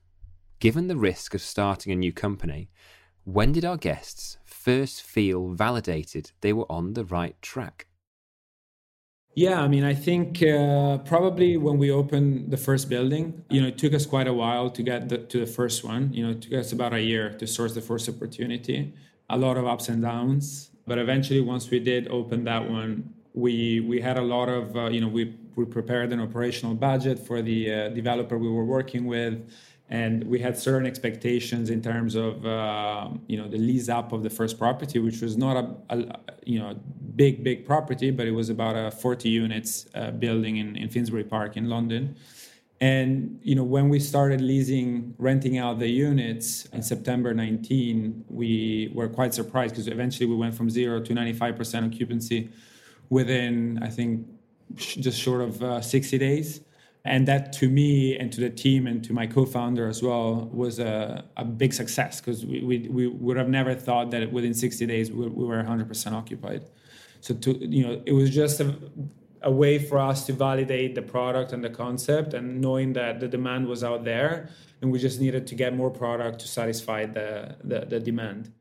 Given 0.58 0.88
the 0.88 0.96
risk 0.96 1.34
of 1.34 1.42
starting 1.42 1.92
a 1.92 1.96
new 1.96 2.12
company, 2.12 2.70
when 3.24 3.52
did 3.52 3.64
our 3.64 3.76
guests 3.76 4.38
first 4.46 5.02
feel 5.02 5.50
validated 5.50 6.32
they 6.40 6.52
were 6.52 6.70
on 6.72 6.94
the 6.94 7.04
right 7.04 7.40
track? 7.42 7.88
Yeah, 9.34 9.60
I 9.60 9.68
mean, 9.68 9.84
I 9.84 9.92
think 9.92 10.42
uh, 10.42 10.96
probably 10.98 11.58
when 11.58 11.76
we 11.76 11.90
opened 11.90 12.50
the 12.50 12.56
first 12.56 12.88
building, 12.88 13.44
you 13.50 13.60
know, 13.60 13.68
it 13.68 13.76
took 13.76 13.92
us 13.92 14.06
quite 14.06 14.26
a 14.26 14.32
while 14.32 14.70
to 14.70 14.82
get 14.82 15.10
the, 15.10 15.18
to 15.18 15.40
the 15.40 15.46
first 15.46 15.84
one. 15.84 16.10
You 16.14 16.24
know, 16.24 16.30
it 16.32 16.40
took 16.40 16.54
us 16.54 16.72
about 16.72 16.94
a 16.94 17.02
year 17.02 17.28
to 17.38 17.46
source 17.46 17.74
the 17.74 17.82
first 17.82 18.08
opportunity, 18.08 18.94
a 19.28 19.36
lot 19.36 19.58
of 19.58 19.66
ups 19.66 19.90
and 19.90 20.00
downs. 20.00 20.70
But 20.86 20.98
eventually, 20.98 21.40
once 21.40 21.70
we 21.70 21.80
did 21.80 22.08
open 22.08 22.44
that 22.44 22.70
one, 22.70 23.14
we 23.34 23.80
we 23.80 24.00
had 24.00 24.16
a 24.16 24.22
lot 24.22 24.48
of, 24.48 24.76
uh, 24.76 24.86
you 24.86 25.00
know, 25.00 25.08
we 25.08 25.34
we 25.56 25.64
prepared 25.64 26.12
an 26.12 26.20
operational 26.20 26.74
budget 26.74 27.18
for 27.18 27.42
the 27.42 27.72
uh, 27.72 27.88
developer 27.90 28.38
we 28.38 28.48
were 28.48 28.64
working 28.64 29.06
with 29.06 29.50
and 29.88 30.24
we 30.24 30.40
had 30.40 30.58
certain 30.58 30.86
expectations 30.86 31.70
in 31.70 31.80
terms 31.80 32.16
of 32.16 32.44
uh, 32.44 33.08
you 33.28 33.36
know 33.36 33.48
the 33.48 33.58
lease 33.58 33.88
up 33.88 34.12
of 34.12 34.22
the 34.22 34.30
first 34.30 34.58
property, 34.58 34.98
which 34.98 35.20
was 35.20 35.36
not 35.36 35.56
a, 35.56 35.96
a, 35.96 36.18
you 36.44 36.58
know 36.58 36.74
big 37.14 37.44
big 37.44 37.64
property, 37.64 38.10
but 38.10 38.26
it 38.26 38.32
was 38.32 38.50
about 38.50 38.74
a 38.74 38.90
40 38.90 39.28
units 39.28 39.86
uh, 39.94 40.10
building 40.10 40.56
in, 40.56 40.76
in 40.76 40.88
Finsbury 40.88 41.24
Park 41.24 41.56
in 41.56 41.68
London. 41.68 42.16
And 42.80 43.40
you 43.42 43.54
know 43.54 43.64
when 43.64 43.88
we 43.88 43.98
started 43.98 44.40
leasing, 44.40 45.14
renting 45.18 45.56
out 45.56 45.78
the 45.78 45.88
units 45.88 46.66
in 46.66 46.82
September 46.82 47.32
19, 47.32 48.26
we 48.28 48.90
were 48.94 49.08
quite 49.08 49.32
surprised 49.32 49.74
because 49.74 49.88
eventually 49.88 50.26
we 50.26 50.36
went 50.36 50.54
from 50.54 50.68
zero 50.68 51.00
to 51.00 51.14
95% 51.14 51.86
occupancy 51.86 52.50
within 53.08 53.78
I 53.82 53.88
think 53.88 54.26
just 54.74 55.18
short 55.18 55.40
of 55.40 55.62
uh, 55.62 55.80
60 55.80 56.18
days. 56.18 56.60
And 57.04 57.26
that 57.28 57.52
to 57.54 57.70
me 57.70 58.18
and 58.18 58.32
to 58.32 58.40
the 58.40 58.50
team 58.50 58.88
and 58.88 59.02
to 59.04 59.12
my 59.12 59.28
co-founder 59.28 59.86
as 59.86 60.02
well 60.02 60.50
was 60.52 60.80
a, 60.80 61.24
a 61.36 61.44
big 61.44 61.72
success 61.72 62.20
because 62.20 62.44
we, 62.44 62.62
we, 62.62 62.88
we, 62.88 63.06
would 63.06 63.36
have 63.36 63.48
never 63.48 63.76
thought 63.76 64.10
that 64.10 64.32
within 64.32 64.52
60 64.52 64.84
days 64.86 65.12
we, 65.12 65.28
we 65.28 65.44
were 65.44 65.62
100% 65.62 66.12
occupied. 66.12 66.64
So 67.20 67.34
to 67.34 67.52
you 67.64 67.86
know 67.86 68.02
it 68.04 68.12
was 68.12 68.30
just 68.30 68.60
a, 68.60 68.74
a 69.46 69.50
way 69.50 69.78
for 69.78 69.98
us 69.98 70.26
to 70.26 70.32
validate 70.32 70.94
the 70.94 71.02
product 71.14 71.52
and 71.54 71.62
the 71.64 71.70
concept 71.70 72.34
and 72.34 72.60
knowing 72.60 72.92
that 72.92 73.20
the 73.20 73.28
demand 73.36 73.66
was 73.66 73.82
out 73.82 74.04
there 74.04 74.50
and 74.80 74.92
we 74.92 74.98
just 74.98 75.18
needed 75.20 75.46
to 75.46 75.54
get 75.54 75.74
more 75.74 75.90
product 75.90 76.40
to 76.40 76.48
satisfy 76.48 77.06
the, 77.06 77.56
the, 77.64 77.80
the 77.92 78.00
demand 78.00 78.52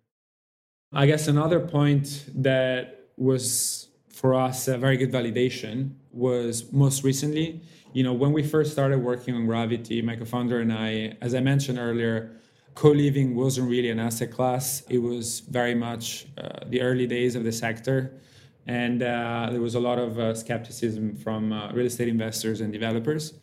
i 0.93 1.05
guess 1.05 1.27
another 1.27 1.59
point 1.59 2.05
that 2.33 3.09
was 3.17 3.89
for 4.09 4.33
us 4.33 4.67
a 4.67 4.77
very 4.77 4.97
good 4.97 5.11
validation 5.11 5.75
was 6.11 6.71
most 6.71 7.03
recently 7.03 7.61
you 7.95 8.03
know, 8.03 8.11
when 8.11 8.33
we 8.33 8.43
first 8.43 8.73
started 8.73 8.99
working 8.99 9.35
on 9.35 9.45
Gravity, 9.45 10.01
my 10.01 10.17
co-founder 10.17 10.59
and 10.59 10.73
I, 10.73 11.15
as 11.21 11.33
I 11.33 11.39
mentioned 11.39 11.79
earlier, 11.79 12.29
co-living 12.73 13.37
wasn't 13.37 13.69
really 13.69 13.89
an 13.89 14.01
asset 14.01 14.31
class. 14.31 14.83
It 14.89 14.97
was 14.97 15.39
very 15.39 15.73
much 15.73 16.27
uh, 16.37 16.65
the 16.67 16.81
early 16.81 17.07
days 17.07 17.37
of 17.37 17.45
the 17.45 17.53
sector, 17.53 18.19
and 18.67 19.03
uh, 19.03 19.49
there 19.51 19.61
was 19.61 19.75
a 19.75 19.79
lot 19.79 19.99
of 19.99 20.17
uh, 20.17 20.33
skepticism 20.33 21.15
from 21.15 21.53
uh, 21.53 21.71
real 21.71 21.85
estate 21.85 22.07
investors 22.07 22.61
and 22.61 22.73
developers. 22.73 23.33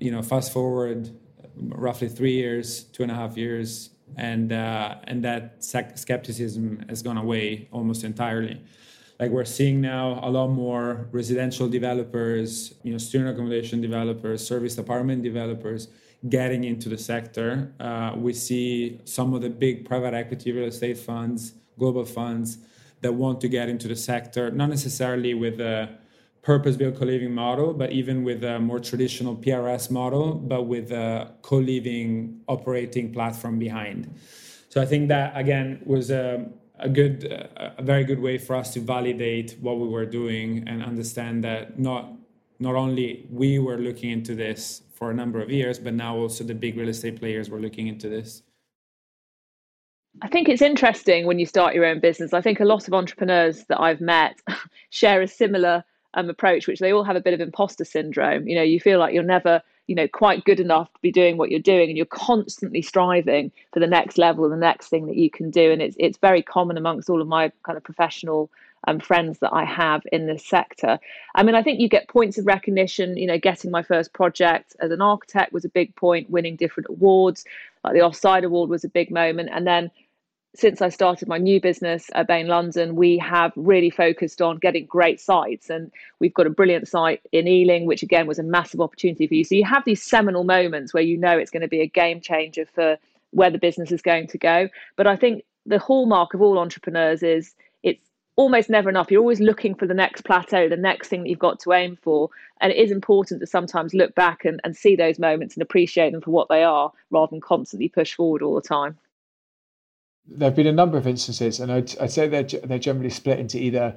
You 0.00 0.10
know, 0.10 0.22
fast 0.22 0.52
forward 0.52 1.10
roughly 1.56 2.08
three 2.08 2.34
years, 2.34 2.84
two 2.84 3.02
and 3.02 3.10
a 3.10 3.14
half 3.14 3.36
years, 3.36 3.90
and 4.16 4.52
uh, 4.52 4.96
and 5.04 5.24
that 5.24 5.64
skepticism 5.64 6.84
has 6.88 7.02
gone 7.02 7.16
away 7.16 7.68
almost 7.72 8.04
entirely. 8.04 8.60
like 9.18 9.30
we're 9.30 9.46
seeing 9.46 9.80
now 9.80 10.20
a 10.22 10.28
lot 10.28 10.48
more 10.48 11.08
residential 11.10 11.68
developers, 11.68 12.74
you 12.82 12.92
know, 12.92 12.98
student 12.98 13.30
accommodation 13.30 13.80
developers, 13.80 14.46
service 14.46 14.76
apartment 14.76 15.22
developers 15.22 15.88
getting 16.28 16.64
into 16.64 16.90
the 16.90 16.98
sector. 16.98 17.72
Uh, 17.80 18.12
we 18.16 18.32
see 18.34 19.00
some 19.04 19.32
of 19.32 19.40
the 19.40 19.48
big 19.48 19.86
private 19.88 20.12
equity 20.12 20.52
real 20.52 20.68
estate 20.68 20.98
funds, 20.98 21.54
global 21.78 22.04
funds 22.04 22.58
that 23.06 23.14
want 23.14 23.40
to 23.40 23.48
get 23.48 23.68
into 23.68 23.86
the 23.86 23.94
sector, 24.10 24.50
not 24.50 24.68
necessarily 24.68 25.32
with 25.32 25.60
a 25.60 25.78
purpose-built 26.42 26.94
co-living 26.98 27.34
model, 27.44 27.68
but 27.72 27.92
even 28.00 28.16
with 28.28 28.42
a 28.44 28.58
more 28.58 28.80
traditional 28.90 29.34
PRS 29.44 29.90
model, 29.90 30.34
but 30.34 30.62
with 30.74 30.90
a 30.90 31.32
co-living 31.42 32.40
operating 32.48 33.12
platform 33.12 33.58
behind. 33.58 34.00
So 34.68 34.82
I 34.84 34.86
think 34.86 35.08
that 35.14 35.36
again 35.36 35.68
was 35.84 36.10
a, 36.10 36.26
a 36.78 36.88
good, 36.88 37.16
a 37.80 37.82
very 37.92 38.04
good 38.10 38.20
way 38.20 38.36
for 38.38 38.54
us 38.56 38.68
to 38.74 38.80
validate 38.80 39.56
what 39.60 39.78
we 39.78 39.88
were 39.88 40.08
doing 40.20 40.48
and 40.68 40.82
understand 40.82 41.44
that 41.44 41.78
not 41.78 42.02
not 42.58 42.74
only 42.74 43.08
we 43.30 43.58
were 43.66 43.78
looking 43.88 44.10
into 44.18 44.34
this 44.34 44.82
for 44.98 45.10
a 45.10 45.14
number 45.14 45.40
of 45.44 45.50
years, 45.50 45.78
but 45.78 45.92
now 45.92 46.16
also 46.16 46.42
the 46.42 46.54
big 46.54 46.76
real 46.78 46.88
estate 46.88 47.16
players 47.20 47.50
were 47.50 47.60
looking 47.60 47.86
into 47.86 48.08
this. 48.08 48.42
I 50.22 50.28
think 50.28 50.48
it's 50.48 50.62
interesting 50.62 51.26
when 51.26 51.38
you 51.38 51.46
start 51.46 51.74
your 51.74 51.84
own 51.84 52.00
business. 52.00 52.32
I 52.32 52.40
think 52.40 52.60
a 52.60 52.64
lot 52.64 52.88
of 52.88 52.94
entrepreneurs 52.94 53.64
that 53.64 53.80
I've 53.80 54.00
met 54.00 54.40
share 54.90 55.20
a 55.20 55.28
similar 55.28 55.84
um, 56.14 56.30
approach, 56.30 56.66
which 56.66 56.80
they 56.80 56.92
all 56.92 57.04
have 57.04 57.16
a 57.16 57.20
bit 57.20 57.34
of 57.34 57.40
imposter 57.40 57.84
syndrome. 57.84 58.48
You 58.48 58.56
know, 58.56 58.62
you 58.62 58.80
feel 58.80 58.98
like 58.98 59.12
you're 59.12 59.22
never, 59.22 59.60
you 59.86 59.94
know, 59.94 60.08
quite 60.08 60.44
good 60.44 60.58
enough 60.58 60.92
to 60.94 61.00
be 61.02 61.12
doing 61.12 61.36
what 61.36 61.50
you're 61.50 61.60
doing, 61.60 61.90
and 61.90 61.96
you're 61.96 62.06
constantly 62.06 62.80
striving 62.80 63.52
for 63.74 63.80
the 63.80 63.86
next 63.86 64.16
level, 64.16 64.48
the 64.48 64.56
next 64.56 64.88
thing 64.88 65.06
that 65.06 65.16
you 65.16 65.30
can 65.30 65.50
do. 65.50 65.70
And 65.70 65.82
it's 65.82 65.96
it's 65.98 66.18
very 66.18 66.42
common 66.42 66.78
amongst 66.78 67.10
all 67.10 67.20
of 67.20 67.28
my 67.28 67.52
kind 67.62 67.76
of 67.76 67.84
professional 67.84 68.50
um, 68.88 69.00
friends 69.00 69.40
that 69.40 69.52
I 69.52 69.64
have 69.64 70.02
in 70.12 70.26
this 70.26 70.46
sector. 70.46 70.98
I 71.34 71.42
mean, 71.42 71.54
I 71.54 71.62
think 71.62 71.80
you 71.80 71.88
get 71.90 72.08
points 72.08 72.38
of 72.38 72.46
recognition. 72.46 73.18
You 73.18 73.26
know, 73.26 73.38
getting 73.38 73.70
my 73.70 73.82
first 73.82 74.14
project 74.14 74.74
as 74.80 74.90
an 74.90 75.02
architect 75.02 75.52
was 75.52 75.66
a 75.66 75.68
big 75.68 75.94
point. 75.94 76.30
Winning 76.30 76.56
different 76.56 76.88
awards, 76.88 77.44
like 77.84 77.92
the 77.92 78.00
Offsite 78.00 78.44
Award, 78.44 78.70
was 78.70 78.84
a 78.84 78.88
big 78.88 79.10
moment, 79.10 79.50
and 79.52 79.66
then 79.66 79.90
since 80.56 80.80
I 80.80 80.88
started 80.88 81.28
my 81.28 81.36
new 81.38 81.60
business 81.60 82.10
Urbane 82.16 82.48
London, 82.48 82.96
we 82.96 83.18
have 83.18 83.52
really 83.56 83.90
focused 83.90 84.40
on 84.40 84.56
getting 84.56 84.86
great 84.86 85.20
sites. 85.20 85.68
And 85.68 85.92
we've 86.18 86.32
got 86.32 86.46
a 86.46 86.50
brilliant 86.50 86.88
site 86.88 87.20
in 87.32 87.46
Ealing, 87.46 87.84
which 87.84 88.02
again 88.02 88.26
was 88.26 88.38
a 88.38 88.42
massive 88.42 88.80
opportunity 88.80 89.26
for 89.26 89.34
you. 89.34 89.44
So 89.44 89.54
you 89.54 89.64
have 89.64 89.84
these 89.84 90.02
seminal 90.02 90.44
moments 90.44 90.94
where 90.94 91.02
you 91.02 91.18
know 91.18 91.36
it's 91.36 91.50
going 91.50 91.62
to 91.62 91.68
be 91.68 91.80
a 91.80 91.86
game 91.86 92.20
changer 92.20 92.64
for 92.74 92.96
where 93.30 93.50
the 93.50 93.58
business 93.58 93.92
is 93.92 94.00
going 94.00 94.28
to 94.28 94.38
go. 94.38 94.68
But 94.96 95.06
I 95.06 95.16
think 95.16 95.44
the 95.66 95.78
hallmark 95.78 96.32
of 96.32 96.40
all 96.40 96.58
entrepreneurs 96.58 97.22
is 97.22 97.54
it's 97.82 98.08
almost 98.36 98.70
never 98.70 98.88
enough. 98.88 99.10
You're 99.10 99.20
always 99.20 99.40
looking 99.40 99.74
for 99.74 99.86
the 99.86 99.94
next 99.94 100.22
plateau, 100.24 100.70
the 100.70 100.76
next 100.76 101.08
thing 101.08 101.22
that 101.22 101.28
you've 101.28 101.38
got 101.38 101.60
to 101.60 101.74
aim 101.74 101.98
for. 102.00 102.30
And 102.62 102.72
it 102.72 102.76
is 102.76 102.90
important 102.90 103.40
to 103.40 103.46
sometimes 103.46 103.92
look 103.92 104.14
back 104.14 104.46
and, 104.46 104.58
and 104.64 104.74
see 104.74 104.96
those 104.96 105.18
moments 105.18 105.54
and 105.54 105.62
appreciate 105.62 106.12
them 106.12 106.22
for 106.22 106.30
what 106.30 106.48
they 106.48 106.62
are 106.62 106.90
rather 107.10 107.30
than 107.30 107.42
constantly 107.42 107.90
push 107.90 108.14
forward 108.14 108.40
all 108.40 108.54
the 108.54 108.62
time 108.62 108.96
there 110.28 110.48
have 110.48 110.56
been 110.56 110.66
a 110.66 110.72
number 110.72 110.98
of 110.98 111.06
instances, 111.06 111.60
and 111.60 111.70
I'd, 111.70 111.96
I'd 111.98 112.10
say 112.10 112.28
they're, 112.28 112.42
they're 112.42 112.78
generally 112.78 113.10
split 113.10 113.38
into 113.38 113.58
either 113.58 113.96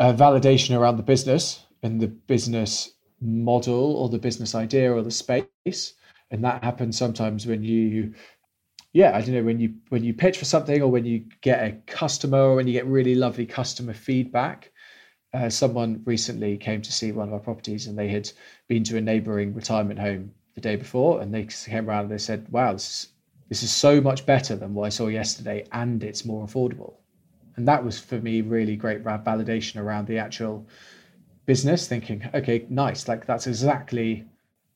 validation 0.00 0.78
around 0.78 0.96
the 0.96 1.02
business 1.02 1.64
and 1.82 2.00
the 2.00 2.08
business 2.08 2.92
model 3.20 3.96
or 3.96 4.08
the 4.08 4.18
business 4.18 4.54
idea 4.54 4.92
or 4.92 5.02
the 5.02 5.10
space. 5.10 5.94
And 6.30 6.42
that 6.44 6.64
happens 6.64 6.98
sometimes 6.98 7.46
when 7.46 7.62
you, 7.62 8.14
yeah, 8.92 9.16
I 9.16 9.20
don't 9.20 9.34
know, 9.34 9.42
when 9.42 9.60
you 9.60 9.74
when 9.88 10.04
you 10.04 10.14
pitch 10.14 10.38
for 10.38 10.44
something 10.44 10.82
or 10.82 10.90
when 10.90 11.04
you 11.04 11.24
get 11.40 11.62
a 11.62 11.72
customer 11.86 12.38
or 12.38 12.56
when 12.56 12.66
you 12.66 12.72
get 12.72 12.86
really 12.86 13.14
lovely 13.14 13.46
customer 13.46 13.94
feedback. 13.94 14.70
Uh, 15.32 15.50
someone 15.50 16.00
recently 16.04 16.56
came 16.56 16.80
to 16.80 16.92
see 16.92 17.10
one 17.10 17.26
of 17.26 17.34
our 17.34 17.40
properties 17.40 17.88
and 17.88 17.98
they 17.98 18.06
had 18.06 18.30
been 18.68 18.84
to 18.84 18.96
a 18.96 19.00
neighboring 19.00 19.52
retirement 19.52 19.98
home 19.98 20.30
the 20.54 20.60
day 20.60 20.76
before 20.76 21.20
and 21.20 21.34
they 21.34 21.42
came 21.44 21.90
around 21.90 22.04
and 22.04 22.12
they 22.12 22.18
said, 22.18 22.48
wow, 22.50 22.72
this 22.72 22.88
is 22.88 23.08
this 23.48 23.62
is 23.62 23.70
so 23.70 24.00
much 24.00 24.26
better 24.26 24.56
than 24.56 24.74
what 24.74 24.86
I 24.86 24.88
saw 24.88 25.08
yesterday, 25.08 25.66
and 25.72 26.02
it's 26.02 26.24
more 26.24 26.46
affordable. 26.46 26.94
And 27.56 27.68
that 27.68 27.84
was 27.84 28.00
for 28.00 28.18
me 28.18 28.40
really 28.40 28.76
great 28.76 29.04
validation 29.04 29.80
around 29.80 30.06
the 30.06 30.18
actual 30.18 30.66
business. 31.46 31.86
Thinking, 31.86 32.28
okay, 32.34 32.66
nice, 32.68 33.06
like 33.06 33.26
that's 33.26 33.46
exactly 33.46 34.24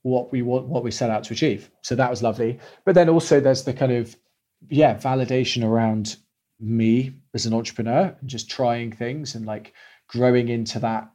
what 0.02 0.30
we 0.30 0.42
want, 0.42 0.66
what 0.66 0.84
we 0.84 0.90
set 0.90 1.10
out 1.10 1.24
to 1.24 1.32
achieve. 1.32 1.70
So 1.82 1.94
that 1.96 2.10
was 2.10 2.22
lovely. 2.22 2.58
But 2.84 2.94
then 2.94 3.08
also 3.08 3.40
there's 3.40 3.64
the 3.64 3.72
kind 3.72 3.92
of 3.92 4.16
yeah 4.68 4.94
validation 4.96 5.64
around 5.64 6.16
me 6.60 7.12
as 7.34 7.46
an 7.46 7.54
entrepreneur 7.54 8.16
and 8.20 8.28
just 8.28 8.50
trying 8.50 8.92
things 8.92 9.34
and 9.34 9.46
like 9.46 9.72
growing 10.08 10.48
into 10.48 10.78
that 10.80 11.10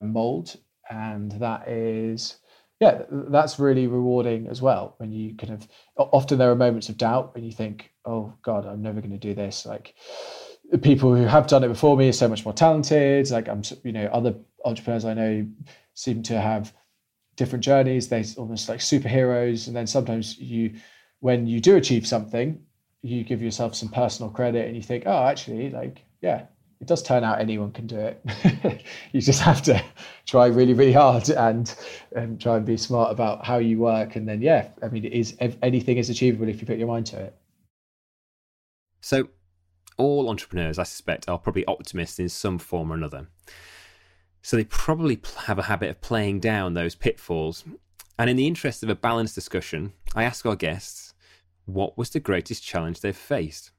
mold 0.00 0.56
and 0.90 1.32
that 1.32 1.68
is 1.68 2.38
yeah, 2.80 3.02
that's 3.10 3.58
really 3.58 3.88
rewarding 3.88 4.46
as 4.46 4.62
well. 4.62 4.94
When 4.98 5.10
you 5.10 5.34
kind 5.34 5.52
of 5.52 5.68
often 5.96 6.38
there 6.38 6.50
are 6.50 6.56
moments 6.56 6.88
of 6.88 6.96
doubt 6.96 7.34
when 7.34 7.44
you 7.44 7.50
think, 7.50 7.92
oh 8.04 8.32
God, 8.42 8.66
I'm 8.66 8.82
never 8.82 9.00
going 9.00 9.10
to 9.12 9.18
do 9.18 9.34
this. 9.34 9.66
Like 9.66 9.94
people 10.82 11.14
who 11.14 11.24
have 11.24 11.48
done 11.48 11.64
it 11.64 11.68
before 11.68 11.96
me 11.96 12.08
are 12.08 12.12
so 12.12 12.28
much 12.28 12.44
more 12.44 12.54
talented. 12.54 13.30
Like 13.30 13.48
I'm, 13.48 13.62
you 13.82 13.92
know, 13.92 14.06
other 14.06 14.36
entrepreneurs 14.64 15.04
I 15.04 15.14
know 15.14 15.46
seem 15.94 16.22
to 16.24 16.40
have 16.40 16.72
different 17.36 17.64
journeys. 17.64 18.08
They're 18.08 18.24
almost 18.36 18.68
like 18.68 18.78
superheroes. 18.78 19.66
And 19.66 19.74
then 19.74 19.86
sometimes 19.86 20.38
you, 20.38 20.74
when 21.18 21.46
you 21.48 21.60
do 21.60 21.76
achieve 21.76 22.06
something, 22.06 22.60
you 23.02 23.24
give 23.24 23.42
yourself 23.42 23.74
some 23.74 23.88
personal 23.88 24.30
credit 24.30 24.66
and 24.66 24.76
you 24.76 24.82
think, 24.82 25.04
oh, 25.06 25.26
actually, 25.26 25.70
like, 25.70 26.04
yeah, 26.20 26.46
it 26.80 26.86
does 26.86 27.02
turn 27.02 27.24
out 27.24 27.40
anyone 27.40 27.72
can 27.72 27.86
do 27.86 27.98
it. 27.98 28.84
you 29.12 29.20
just 29.20 29.40
have 29.40 29.62
to 29.62 29.82
try 30.26 30.46
really, 30.46 30.74
really 30.74 30.92
hard 30.92 31.28
and 31.30 31.74
and 32.14 32.40
try 32.40 32.56
and 32.56 32.64
be 32.64 32.76
smart 32.76 33.10
about 33.10 33.44
how 33.44 33.58
you 33.58 33.78
work. 33.78 34.16
And 34.16 34.28
then, 34.28 34.40
yeah, 34.40 34.68
I 34.82 34.88
mean, 34.88 35.04
it 35.04 35.12
is 35.12 35.36
anything 35.40 35.98
is 35.98 36.08
achievable 36.08 36.48
if 36.48 36.60
you 36.60 36.66
put 36.66 36.78
your 36.78 36.88
mind 36.88 37.06
to 37.06 37.20
it. 37.20 37.34
So, 39.00 39.28
all 39.96 40.28
entrepreneurs, 40.28 40.78
I 40.78 40.84
suspect, 40.84 41.28
are 41.28 41.38
probably 41.38 41.64
optimists 41.66 42.18
in 42.18 42.28
some 42.28 42.58
form 42.58 42.92
or 42.92 42.94
another. 42.94 43.26
So 44.42 44.56
they 44.56 44.64
probably 44.64 45.20
have 45.46 45.58
a 45.58 45.64
habit 45.64 45.90
of 45.90 46.00
playing 46.00 46.40
down 46.40 46.74
those 46.74 46.94
pitfalls. 46.94 47.64
And 48.18 48.30
in 48.30 48.36
the 48.36 48.46
interest 48.46 48.82
of 48.82 48.88
a 48.88 48.94
balanced 48.94 49.34
discussion, 49.34 49.92
I 50.14 50.24
ask 50.24 50.46
our 50.46 50.56
guests, 50.56 51.14
what 51.66 51.98
was 51.98 52.10
the 52.10 52.20
greatest 52.20 52.64
challenge 52.64 53.00
they've 53.00 53.16
faced? 53.16 53.72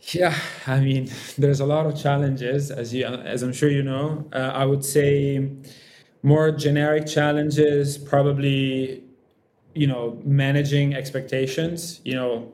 Yeah, 0.00 0.34
I 0.66 0.80
mean, 0.80 1.10
there's 1.36 1.60
a 1.60 1.66
lot 1.66 1.86
of 1.86 2.00
challenges, 2.00 2.70
as 2.70 2.94
you, 2.94 3.04
as 3.06 3.42
I'm 3.42 3.52
sure 3.52 3.68
you 3.68 3.82
know. 3.82 4.28
Uh, 4.32 4.38
I 4.54 4.64
would 4.64 4.84
say 4.84 5.50
more 6.22 6.50
generic 6.52 7.06
challenges, 7.06 7.98
probably, 7.98 9.02
you 9.74 9.86
know, 9.86 10.20
managing 10.24 10.94
expectations. 10.94 12.00
You 12.04 12.14
know, 12.14 12.52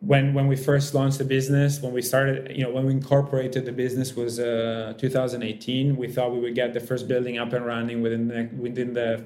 when 0.00 0.34
when 0.34 0.48
we 0.48 0.56
first 0.56 0.94
launched 0.94 1.18
the 1.18 1.24
business, 1.24 1.80
when 1.80 1.92
we 1.94 2.02
started, 2.02 2.54
you 2.56 2.62
know, 2.64 2.70
when 2.70 2.84
we 2.86 2.92
incorporated 2.92 3.64
the 3.64 3.72
business 3.72 4.14
was 4.14 4.38
uh, 4.38 4.94
2018. 4.98 5.96
We 5.96 6.08
thought 6.08 6.32
we 6.32 6.40
would 6.40 6.54
get 6.54 6.74
the 6.74 6.80
first 6.80 7.08
building 7.08 7.38
up 7.38 7.52
and 7.54 7.64
running 7.64 8.02
within 8.02 8.28
the, 8.28 8.50
within 8.56 8.92
the 8.92 9.24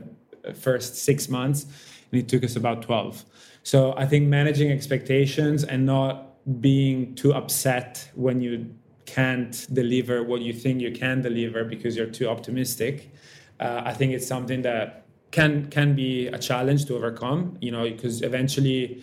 first 0.54 0.96
six 0.96 1.28
months, 1.28 1.64
and 2.12 2.20
it 2.20 2.28
took 2.28 2.44
us 2.44 2.56
about 2.56 2.82
12. 2.82 3.24
So 3.64 3.94
I 3.96 4.06
think 4.06 4.28
managing 4.28 4.70
expectations 4.70 5.64
and 5.64 5.84
not 5.84 6.35
being 6.60 7.14
too 7.14 7.34
upset 7.34 8.10
when 8.14 8.40
you 8.40 8.74
can't 9.04 9.66
deliver 9.72 10.22
what 10.22 10.40
you 10.40 10.52
think 10.52 10.80
you 10.80 10.92
can 10.92 11.22
deliver 11.22 11.64
because 11.64 11.96
you're 11.96 12.06
too 12.06 12.28
optimistic. 12.28 13.12
Uh, 13.58 13.82
I 13.84 13.92
think 13.92 14.12
it's 14.12 14.26
something 14.26 14.62
that 14.62 15.06
can 15.30 15.68
can 15.70 15.94
be 15.94 16.26
a 16.28 16.38
challenge 16.38 16.86
to 16.86 16.96
overcome. 16.96 17.56
You 17.60 17.72
know, 17.72 17.84
because 17.88 18.22
eventually, 18.22 19.02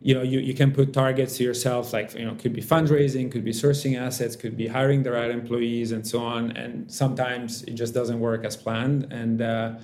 you 0.00 0.14
know, 0.14 0.22
you, 0.22 0.38
you 0.38 0.54
can 0.54 0.72
put 0.72 0.92
targets 0.92 1.36
to 1.38 1.44
yourself, 1.44 1.92
like 1.92 2.14
you 2.14 2.24
know, 2.24 2.34
could 2.34 2.52
be 2.52 2.62
fundraising, 2.62 3.30
could 3.30 3.44
be 3.44 3.52
sourcing 3.52 3.98
assets, 3.98 4.36
could 4.36 4.56
be 4.56 4.68
hiring 4.68 5.02
the 5.02 5.12
right 5.12 5.30
employees, 5.30 5.92
and 5.92 6.06
so 6.06 6.20
on. 6.20 6.52
And 6.52 6.90
sometimes 6.90 7.64
it 7.64 7.74
just 7.74 7.94
doesn't 7.94 8.20
work 8.20 8.44
as 8.44 8.56
planned. 8.56 9.12
And 9.12 9.42
uh, 9.42 9.74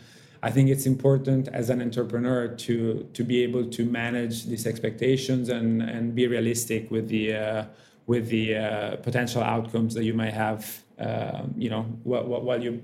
I 0.45 0.51
think 0.51 0.69
it's 0.69 0.85
important 0.85 1.49
as 1.49 1.71
an 1.71 1.81
entrepreneur 1.81 2.49
to 2.49 3.09
to 3.15 3.25
be 3.25 3.43
able 3.43 3.65
to 3.77 3.83
manage 3.87 4.45
these 4.45 4.67
expectations 4.67 5.49
and 5.49 5.81
and 5.81 6.15
be 6.15 6.27
realistic 6.27 6.91
with 6.91 7.09
the 7.09 7.25
uh, 7.35 7.65
with 8.07 8.29
the 8.29 8.57
uh, 8.57 8.97
potential 8.97 9.43
outcomes 9.43 9.95
that 9.95 10.05
you 10.05 10.13
might 10.13 10.35
have. 10.35 10.83
Uh, 10.99 11.43
you 11.57 11.69
know, 11.69 11.83
while, 12.05 12.25
while 12.47 12.63
you're 12.63 12.81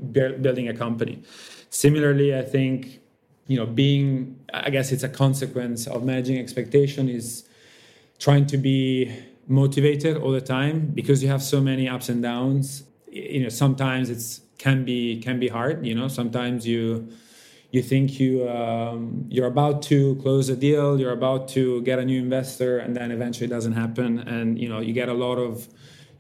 building 0.47 0.69
a 0.69 0.75
company. 0.75 1.23
Similarly, 1.69 2.37
I 2.37 2.43
think 2.43 3.01
you 3.47 3.59
know 3.59 3.67
being 3.67 4.41
I 4.55 4.71
guess 4.71 4.91
it's 4.91 5.05
a 5.05 5.13
consequence 5.25 5.87
of 5.87 6.03
managing 6.03 6.39
expectation 6.39 7.11
is 7.11 7.45
trying 8.19 8.47
to 8.47 8.57
be 8.57 9.15
motivated 9.47 10.17
all 10.17 10.33
the 10.33 10.47
time 10.59 10.77
because 10.95 11.23
you 11.23 11.29
have 11.29 11.43
so 11.43 11.61
many 11.61 11.87
ups 11.95 12.09
and 12.09 12.23
downs. 12.23 12.85
You 13.13 13.43
know, 13.43 13.51
sometimes 13.51 14.09
it's 14.09 14.41
can 14.57 14.85
be 14.85 15.21
can 15.21 15.39
be 15.39 15.49
hard. 15.49 15.85
You 15.85 15.95
know, 15.95 16.09
sometimes 16.09 16.67
you 16.67 17.11
you 17.71 17.83
think 17.83 18.19
you 18.19 18.49
um, 18.49 19.27
you're 19.29 19.47
about 19.47 19.83
to 19.83 20.17
close 20.17 20.49
a 20.49 20.57
deal 20.57 20.99
you're 20.99 21.13
about 21.13 21.49
to 21.49 21.83
get 21.83 21.99
a 21.99 22.05
new 22.05 22.19
investor 22.19 22.79
and 22.79 22.97
then 22.97 23.11
eventually 23.11 23.47
it 23.47 23.51
doesn't 23.51 23.75
happen 23.75 24.19
and 24.21 24.59
you 24.59 24.69
know 24.69 24.81
you 24.81 24.93
get 24.93 25.09
a 25.09 25.15
lot 25.15 25.37
of 25.37 25.69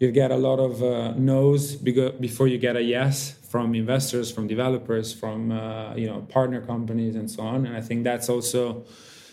you 0.01 0.11
get 0.11 0.31
a 0.31 0.37
lot 0.37 0.59
of 0.59 0.83
uh, 0.83 1.13
no's 1.13 1.77
before 1.77 2.49
you 2.49 2.57
get 2.57 2.75
a 2.75 2.83
yes 2.83 3.37
from 3.51 3.75
investors, 3.75 4.31
from 4.31 4.47
developers, 4.47 5.13
from 5.13 5.51
uh, 5.51 5.95
you 5.95 6.07
know 6.07 6.21
partner 6.23 6.61
companies, 6.61 7.17
and 7.17 7.31
so 7.31 7.43
on. 7.43 7.67
And 7.67 7.77
I 7.77 7.81
think 7.81 8.05
that's 8.05 8.29
also 8.29 8.85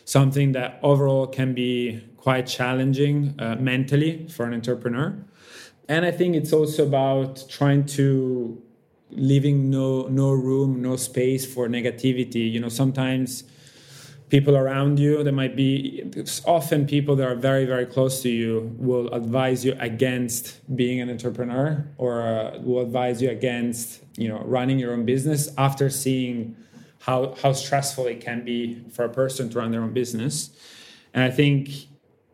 something 0.05 0.53
that 0.53 0.79
overall 0.81 1.27
can 1.27 1.53
be 1.53 2.03
quite 2.17 2.47
challenging 2.47 3.35
uh, 3.39 3.55
mentally 3.55 4.27
for 4.27 4.45
an 4.45 4.53
entrepreneur. 4.53 5.15
And 5.87 6.03
I 6.03 6.11
think 6.11 6.35
it's 6.35 6.51
also 6.51 6.85
about 6.85 7.47
trying 7.47 7.85
to 7.97 8.61
leaving 9.11 9.69
no 9.69 10.07
no 10.07 10.31
room, 10.31 10.81
no 10.81 10.95
space 10.95 11.45
for 11.51 11.67
negativity. 11.67 12.51
You 12.51 12.59
know, 12.59 12.69
sometimes 12.69 13.43
people 14.29 14.57
around 14.57 14.99
you 14.99 15.23
there 15.23 15.33
might 15.33 15.55
be 15.55 16.03
often 16.45 16.85
people 16.85 17.15
that 17.15 17.27
are 17.27 17.35
very 17.35 17.65
very 17.65 17.85
close 17.85 18.21
to 18.21 18.29
you 18.29 18.73
will 18.77 19.13
advise 19.13 19.63
you 19.63 19.75
against 19.79 20.59
being 20.75 20.99
an 20.99 21.09
entrepreneur 21.09 21.87
or 21.97 22.21
uh, 22.21 22.59
will 22.59 22.81
advise 22.81 23.21
you 23.21 23.29
against 23.29 24.01
you 24.17 24.27
know 24.27 24.41
running 24.45 24.77
your 24.79 24.91
own 24.91 25.05
business 25.05 25.49
after 25.57 25.89
seeing 25.89 26.55
how 26.99 27.33
how 27.41 27.53
stressful 27.53 28.05
it 28.05 28.19
can 28.19 28.43
be 28.43 28.83
for 28.91 29.05
a 29.05 29.09
person 29.09 29.49
to 29.49 29.57
run 29.57 29.71
their 29.71 29.81
own 29.81 29.93
business 29.93 30.49
and 31.13 31.23
i 31.23 31.31
think 31.31 31.87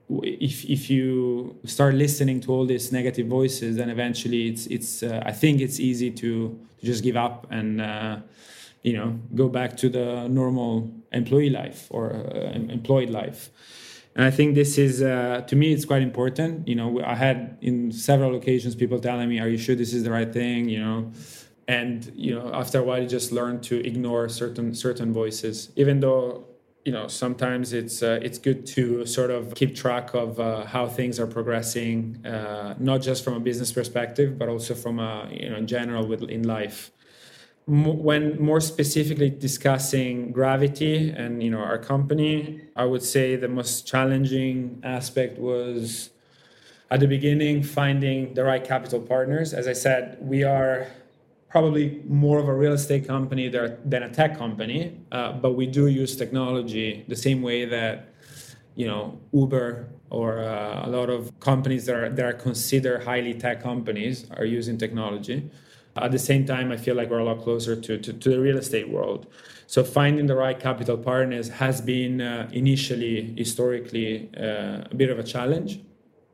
if 0.09 0.65
if 0.65 0.89
you 0.89 1.57
start 1.65 1.95
listening 1.95 2.39
to 2.41 2.51
all 2.51 2.65
these 2.65 2.91
negative 2.91 3.27
voices 3.27 3.77
then 3.77 3.89
eventually 3.89 4.47
it's 4.49 4.67
it's 4.67 5.03
uh, 5.03 5.21
i 5.25 5.31
think 5.31 5.61
it's 5.61 5.79
easy 5.79 6.11
to, 6.11 6.59
to 6.77 6.85
just 6.85 7.03
give 7.03 7.15
up 7.15 7.47
and 7.49 7.81
uh, 7.81 8.17
you 8.83 8.93
know 8.93 9.19
go 9.33 9.47
back 9.47 9.75
to 9.77 9.89
the 9.89 10.27
normal 10.27 10.91
employee 11.11 11.49
life 11.49 11.87
or 11.89 12.13
uh, 12.13 12.51
employed 12.51 13.09
life. 13.09 13.49
And 14.15 14.25
i 14.25 14.31
think 14.31 14.55
this 14.55 14.77
is 14.77 15.01
uh, 15.01 15.41
to 15.47 15.55
me 15.55 15.73
it's 15.73 15.85
quite 15.85 16.01
important. 16.01 16.67
You 16.67 16.75
know 16.75 17.01
i 17.01 17.15
had 17.15 17.57
in 17.61 17.91
several 17.91 18.35
occasions 18.35 18.75
people 18.75 18.99
telling 18.99 19.29
me 19.29 19.39
are 19.39 19.47
you 19.47 19.57
sure 19.57 19.75
this 19.75 19.93
is 19.93 20.03
the 20.03 20.11
right 20.11 20.31
thing? 20.31 20.69
You 20.69 20.79
know 20.79 21.11
and 21.67 22.11
you 22.15 22.35
know 22.35 22.51
after 22.53 22.79
a 22.79 22.83
while 22.83 23.01
you 23.01 23.07
just 23.07 23.31
learn 23.31 23.61
to 23.61 23.85
ignore 23.87 24.27
certain 24.29 24.75
certain 24.75 25.13
voices. 25.13 25.71
Even 25.75 26.01
though 26.01 26.45
you 26.85 26.91
know 26.91 27.07
sometimes 27.07 27.71
it's 27.71 28.03
uh, 28.03 28.19
it's 28.21 28.37
good 28.37 28.65
to 28.65 29.05
sort 29.05 29.31
of 29.31 29.55
keep 29.55 29.75
track 29.75 30.13
of 30.13 30.39
uh, 30.39 30.65
how 30.65 30.87
things 30.87 31.19
are 31.19 31.27
progressing 31.27 32.23
uh, 32.25 32.75
not 32.77 33.01
just 33.01 33.23
from 33.23 33.35
a 33.35 33.39
business 33.39 33.71
perspective 33.71 34.37
but 34.37 34.49
also 34.49 34.73
from 34.73 34.99
a 34.99 35.29
you 35.31 35.49
know 35.49 35.55
in 35.55 35.67
general 35.67 36.05
with 36.05 36.23
in 36.23 36.43
life. 36.43 36.91
When 37.65 38.41
more 38.41 38.59
specifically 38.59 39.29
discussing 39.29 40.33
gravity 40.33 41.09
and 41.11 41.41
you 41.41 41.49
know 41.49 41.59
our 41.59 41.77
company 41.77 42.61
i 42.75 42.83
would 42.83 43.03
say 43.03 43.37
the 43.37 43.47
most 43.47 43.87
challenging 43.87 44.81
aspect 44.83 45.39
was 45.39 46.09
at 46.91 46.99
the 46.99 47.07
beginning 47.07 47.63
finding 47.63 48.33
the 48.33 48.43
right 48.43 48.63
capital 48.63 48.99
partners. 48.99 49.53
As 49.53 49.65
i 49.65 49.73
said 49.73 50.17
we 50.19 50.43
are 50.43 50.87
probably 51.53 52.01
more 52.07 52.37
of 52.43 52.47
a 52.53 52.55
real 52.63 52.73
estate 52.73 53.03
company 53.07 53.45
than 53.47 54.03
a 54.09 54.11
tech 54.19 54.31
company 54.43 54.81
uh, 55.11 55.31
but 55.43 55.51
we 55.59 55.65
do 55.79 55.83
use 56.03 56.11
technology 56.23 57.05
the 57.07 57.19
same 57.27 57.39
way 57.49 57.59
that 57.75 57.95
you 58.75 58.87
know 58.91 59.03
uber 59.41 59.67
or 60.09 60.29
uh, 60.39 60.87
a 60.87 60.89
lot 60.97 61.09
of 61.09 61.19
companies 61.39 61.85
that 61.87 61.95
are, 61.95 62.09
that 62.09 62.25
are 62.25 62.37
considered 62.47 63.03
highly 63.03 63.33
tech 63.45 63.57
companies 63.61 64.15
are 64.37 64.45
using 64.59 64.75
technology 64.85 65.37
at 65.95 66.11
the 66.11 66.19
same 66.19 66.45
time, 66.45 66.71
I 66.71 66.77
feel 66.77 66.95
like 66.95 67.09
we're 67.09 67.19
a 67.19 67.23
lot 67.23 67.41
closer 67.43 67.75
to, 67.75 67.97
to, 67.97 68.13
to 68.13 68.29
the 68.29 68.39
real 68.39 68.57
estate 68.57 68.89
world. 68.89 69.27
So 69.67 69.83
finding 69.83 70.25
the 70.25 70.35
right 70.35 70.59
capital 70.59 70.97
partners 70.97 71.49
has 71.49 71.81
been 71.81 72.21
uh, 72.21 72.49
initially, 72.51 73.33
historically, 73.37 74.29
uh, 74.35 74.87
a 74.89 74.95
bit 74.95 75.09
of 75.09 75.19
a 75.19 75.23
challenge. 75.23 75.81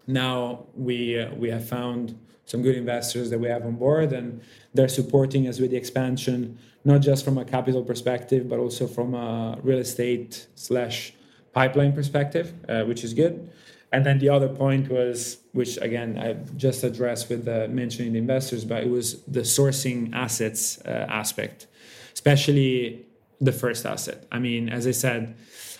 Now 0.07 0.65
we 0.75 1.19
uh, 1.19 1.33
we 1.35 1.49
have 1.49 1.67
found 1.67 2.17
some 2.49 2.63
good 2.63 2.75
investors 2.75 3.29
that 3.29 3.39
we 3.39 3.47
have 3.47 3.63
on 3.63 3.75
board, 3.75 4.11
and 4.11 4.41
they're 4.73 4.87
supporting 4.87 5.47
us 5.47 5.59
with 5.59 5.69
the 5.69 5.77
expansion, 5.77 6.57
not 6.83 6.99
just 6.99 7.23
from 7.23 7.37
a 7.37 7.45
capital 7.45 7.83
perspective, 7.83 8.49
but 8.49 8.57
also 8.57 8.87
from 8.87 9.13
a 9.13 9.59
real 9.61 9.77
estate 9.77 10.47
slash 10.55 11.13
pipeline 11.53 11.93
perspective, 11.93 12.53
uh, 12.67 12.83
which 12.83 13.03
is 13.03 13.13
good. 13.13 13.51
And 13.91 14.03
then 14.03 14.17
the 14.17 14.29
other 14.29 14.49
point 14.49 14.89
was, 14.89 15.37
which 15.51 15.77
again 15.77 16.17
I 16.17 16.33
just 16.57 16.83
addressed 16.83 17.29
with 17.29 17.45
the 17.45 17.67
mentioning 17.67 18.13
the 18.13 18.19
investors, 18.19 18.65
but 18.65 18.83
it 18.83 18.89
was 18.89 19.21
the 19.23 19.41
sourcing 19.41 20.13
assets 20.13 20.79
uh, 20.85 21.05
aspect, 21.21 21.67
especially 22.13 23.05
the 23.39 23.51
first 23.51 23.85
asset. 23.85 24.25
I 24.31 24.39
mean, 24.39 24.69
as 24.69 24.87
I 24.87 24.91
said, 24.91 25.35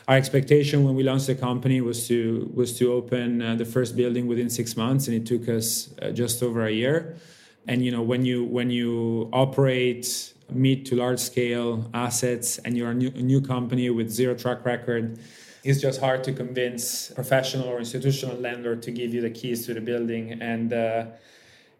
our 0.10 0.18
expectation 0.18 0.84
when 0.84 0.96
we 0.96 1.04
launched 1.04 1.28
the 1.28 1.36
company 1.36 1.82
was 1.82 2.08
to 2.08 2.52
was 2.56 2.76
to 2.80 2.92
open 2.92 3.44
uh, 3.44 3.54
the 3.54 3.64
first 3.64 3.96
building 3.96 4.26
within 4.26 4.50
six 4.50 4.76
months, 4.76 5.08
and 5.08 5.16
it 5.16 5.26
took 5.28 5.48
us 5.48 5.94
uh, 6.02 6.10
just 6.10 6.42
over 6.42 6.66
a 6.66 6.72
year. 6.72 7.16
And 7.68 7.86
you 7.86 7.92
know, 7.92 8.02
when 8.02 8.26
you 8.26 8.44
when 8.44 8.72
you 8.72 9.30
operate 9.32 10.34
mid 10.50 10.88
to 10.88 10.96
large 10.96 11.20
scale 11.20 11.88
assets, 11.94 12.58
and 12.58 12.76
you're 12.76 12.90
a 12.90 12.94
new, 12.96 13.12
a 13.16 13.22
new 13.22 13.40
company 13.40 13.88
with 13.92 14.10
zero 14.10 14.34
track 14.34 14.66
record 14.66 15.20
it's 15.62 15.82
just 15.82 16.00
hard 16.00 16.24
to 16.24 16.32
convince 16.32 17.12
professional 17.12 17.68
or 17.68 17.80
institutional 17.80 18.38
lender 18.38 18.78
to 18.78 18.92
give 18.92 19.14
you 19.14 19.20
the 19.20 19.30
keys 19.30 19.66
to 19.66 19.74
the 19.74 19.82
building 19.82 20.42
and 20.42 20.72
uh, 20.72 21.06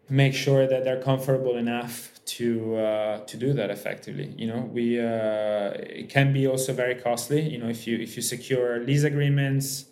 make 0.10 0.34
sure 0.34 0.68
that 0.68 0.84
they're 0.84 1.02
comfortable 1.02 1.58
enough 1.58 2.12
to 2.26 2.76
uh, 2.78 3.20
to 3.26 3.38
do 3.38 3.54
that 3.54 3.70
effectively. 3.70 4.34
You 4.38 4.48
know, 4.48 4.62
we 4.72 5.00
uh, 5.00 5.72
it 6.02 6.10
can 6.10 6.34
be 6.34 6.48
also 6.48 6.74
very 6.74 6.96
costly. 6.96 7.42
You 7.42 7.60
know, 7.60 7.70
if 7.70 7.88
you 7.88 7.98
if 7.98 8.16
you 8.16 8.22
secure 8.22 8.80
lease 8.80 9.04
agreements, 9.04 9.86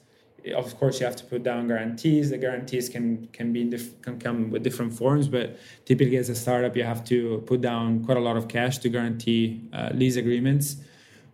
of 0.56 0.78
course 0.78 1.00
you 1.00 1.06
have 1.06 1.16
to 1.18 1.26
put 1.26 1.44
down 1.44 1.68
guarantees. 1.68 2.30
The 2.30 2.38
guarantees 2.38 2.90
can 2.90 3.28
can 3.34 3.54
be 3.54 3.70
can 4.02 4.20
come 4.20 4.52
with 4.52 4.64
different 4.64 4.94
forms, 4.94 5.28
but 5.28 5.58
typically 5.86 6.18
as 6.18 6.30
a 6.30 6.36
startup 6.36 6.76
you 6.76 6.84
have 6.84 7.04
to 7.06 7.44
put 7.48 7.62
down 7.62 8.04
quite 8.06 8.18
a 8.18 8.22
lot 8.22 8.38
of 8.38 8.48
cash 8.48 8.78
to 8.80 8.90
guarantee 8.90 9.70
uh, 9.74 9.90
lease 9.94 10.16
agreements 10.16 10.78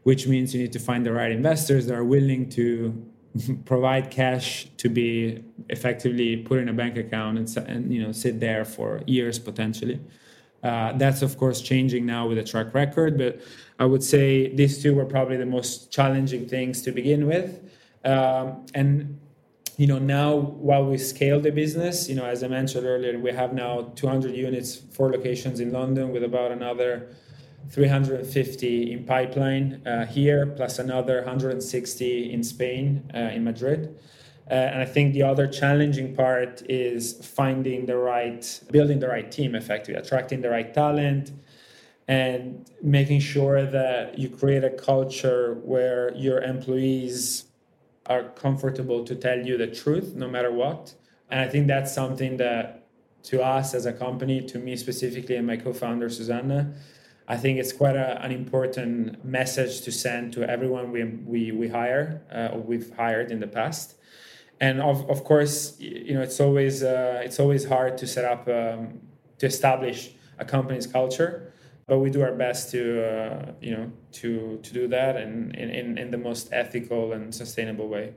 which 0.03 0.27
means 0.27 0.53
you 0.53 0.61
need 0.61 0.73
to 0.73 0.79
find 0.79 1.05
the 1.05 1.11
right 1.11 1.31
investors 1.31 1.85
that 1.87 1.95
are 1.95 2.03
willing 2.03 2.49
to 2.49 3.11
provide 3.65 4.11
cash 4.11 4.67
to 4.77 4.89
be 4.89 5.43
effectively 5.69 6.37
put 6.37 6.59
in 6.59 6.69
a 6.69 6.73
bank 6.73 6.97
account 6.97 7.37
and, 7.37 7.57
and 7.67 7.93
you 7.93 8.01
know 8.01 8.11
sit 8.11 8.39
there 8.39 8.65
for 8.65 9.01
years 9.07 9.39
potentially. 9.39 9.99
Uh, 10.61 10.93
that's 10.93 11.21
of 11.21 11.37
course 11.37 11.61
changing 11.61 12.05
now 12.05 12.27
with 12.27 12.37
a 12.37 12.43
track 12.43 12.73
record, 12.73 13.17
but 13.17 13.41
I 13.79 13.85
would 13.85 14.03
say 14.03 14.53
these 14.55 14.81
two 14.81 14.95
were 14.95 15.05
probably 15.05 15.35
the 15.35 15.45
most 15.45 15.91
challenging 15.91 16.47
things 16.47 16.81
to 16.83 16.91
begin 16.91 17.27
with. 17.27 17.59
Um, 18.05 18.65
and 18.73 19.19
you 19.77 19.87
know 19.87 19.99
now 19.99 20.35
while 20.35 20.85
we 20.85 20.97
scale 20.97 21.39
the 21.41 21.51
business, 21.51 22.07
you 22.07 22.15
know 22.15 22.25
as 22.25 22.43
I 22.43 22.47
mentioned 22.47 22.85
earlier, 22.85 23.17
we 23.17 23.31
have 23.31 23.53
now 23.53 23.91
200 23.95 24.35
units, 24.35 24.75
four 24.75 25.11
locations 25.11 25.59
in 25.59 25.71
London, 25.71 26.11
with 26.11 26.23
about 26.23 26.51
another 26.51 27.09
350 27.69 28.91
in 28.91 29.03
pipeline 29.05 29.81
uh, 29.85 30.05
here, 30.05 30.45
plus 30.45 30.79
another 30.79 31.17
160 31.17 32.31
in 32.31 32.43
Spain, 32.43 33.09
uh, 33.13 33.17
in 33.17 33.43
Madrid. 33.43 33.97
Uh, 34.49 34.53
and 34.53 34.81
I 34.81 34.85
think 34.85 35.13
the 35.13 35.23
other 35.23 35.47
challenging 35.47 36.15
part 36.15 36.61
is 36.69 37.25
finding 37.25 37.85
the 37.85 37.97
right, 37.97 38.61
building 38.71 38.99
the 38.99 39.07
right 39.07 39.31
team 39.31 39.55
effectively, 39.55 39.95
attracting 39.95 40.41
the 40.41 40.49
right 40.49 40.73
talent, 40.73 41.31
and 42.07 42.69
making 42.81 43.21
sure 43.21 43.65
that 43.65 44.19
you 44.19 44.29
create 44.29 44.63
a 44.63 44.69
culture 44.69 45.55
where 45.63 46.13
your 46.15 46.41
employees 46.41 47.45
are 48.07 48.23
comfortable 48.31 49.05
to 49.05 49.15
tell 49.15 49.39
you 49.39 49.57
the 49.57 49.67
truth 49.67 50.13
no 50.13 50.27
matter 50.27 50.51
what. 50.51 50.93
And 51.29 51.39
I 51.39 51.47
think 51.47 51.67
that's 51.67 51.93
something 51.93 52.35
that 52.37 52.83
to 53.23 53.41
us 53.41 53.73
as 53.73 53.85
a 53.85 53.93
company, 53.93 54.41
to 54.41 54.59
me 54.59 54.75
specifically, 54.75 55.37
and 55.37 55.47
my 55.47 55.55
co 55.55 55.71
founder, 55.71 56.09
Susanna, 56.09 56.73
I 57.27 57.37
think 57.37 57.57
it's 57.57 57.71
quite 57.71 57.95
a, 57.95 58.21
an 58.23 58.31
important 58.31 59.23
message 59.23 59.81
to 59.81 59.91
send 59.91 60.33
to 60.33 60.49
everyone 60.49 60.91
we 60.91 61.03
we, 61.03 61.51
we 61.51 61.67
hire 61.67 62.21
uh, 62.33 62.55
or 62.55 62.61
we've 62.61 62.93
hired 62.95 63.31
in 63.31 63.39
the 63.39 63.47
past. 63.47 63.95
And 64.59 64.81
of, 64.81 65.09
of 65.09 65.23
course, 65.23 65.77
you 65.79 66.13
know, 66.13 66.21
it's 66.21 66.39
always 66.39 66.83
uh, 66.83 67.21
it's 67.23 67.39
always 67.39 67.65
hard 67.65 67.97
to 67.97 68.07
set 68.07 68.25
up 68.25 68.47
um, 68.47 69.01
to 69.39 69.45
establish 69.45 70.11
a 70.39 70.45
company's 70.45 70.87
culture, 70.87 71.53
but 71.87 71.99
we 71.99 72.09
do 72.09 72.21
our 72.21 72.33
best 72.33 72.71
to 72.71 72.81
uh, 73.03 73.51
you 73.61 73.71
know 73.75 73.91
to 74.13 74.59
to 74.61 74.73
do 74.73 74.87
that 74.87 75.17
in, 75.17 75.53
in 75.55 75.97
in 75.97 76.11
the 76.11 76.17
most 76.17 76.49
ethical 76.51 77.13
and 77.13 77.33
sustainable 77.33 77.87
way. 77.87 78.13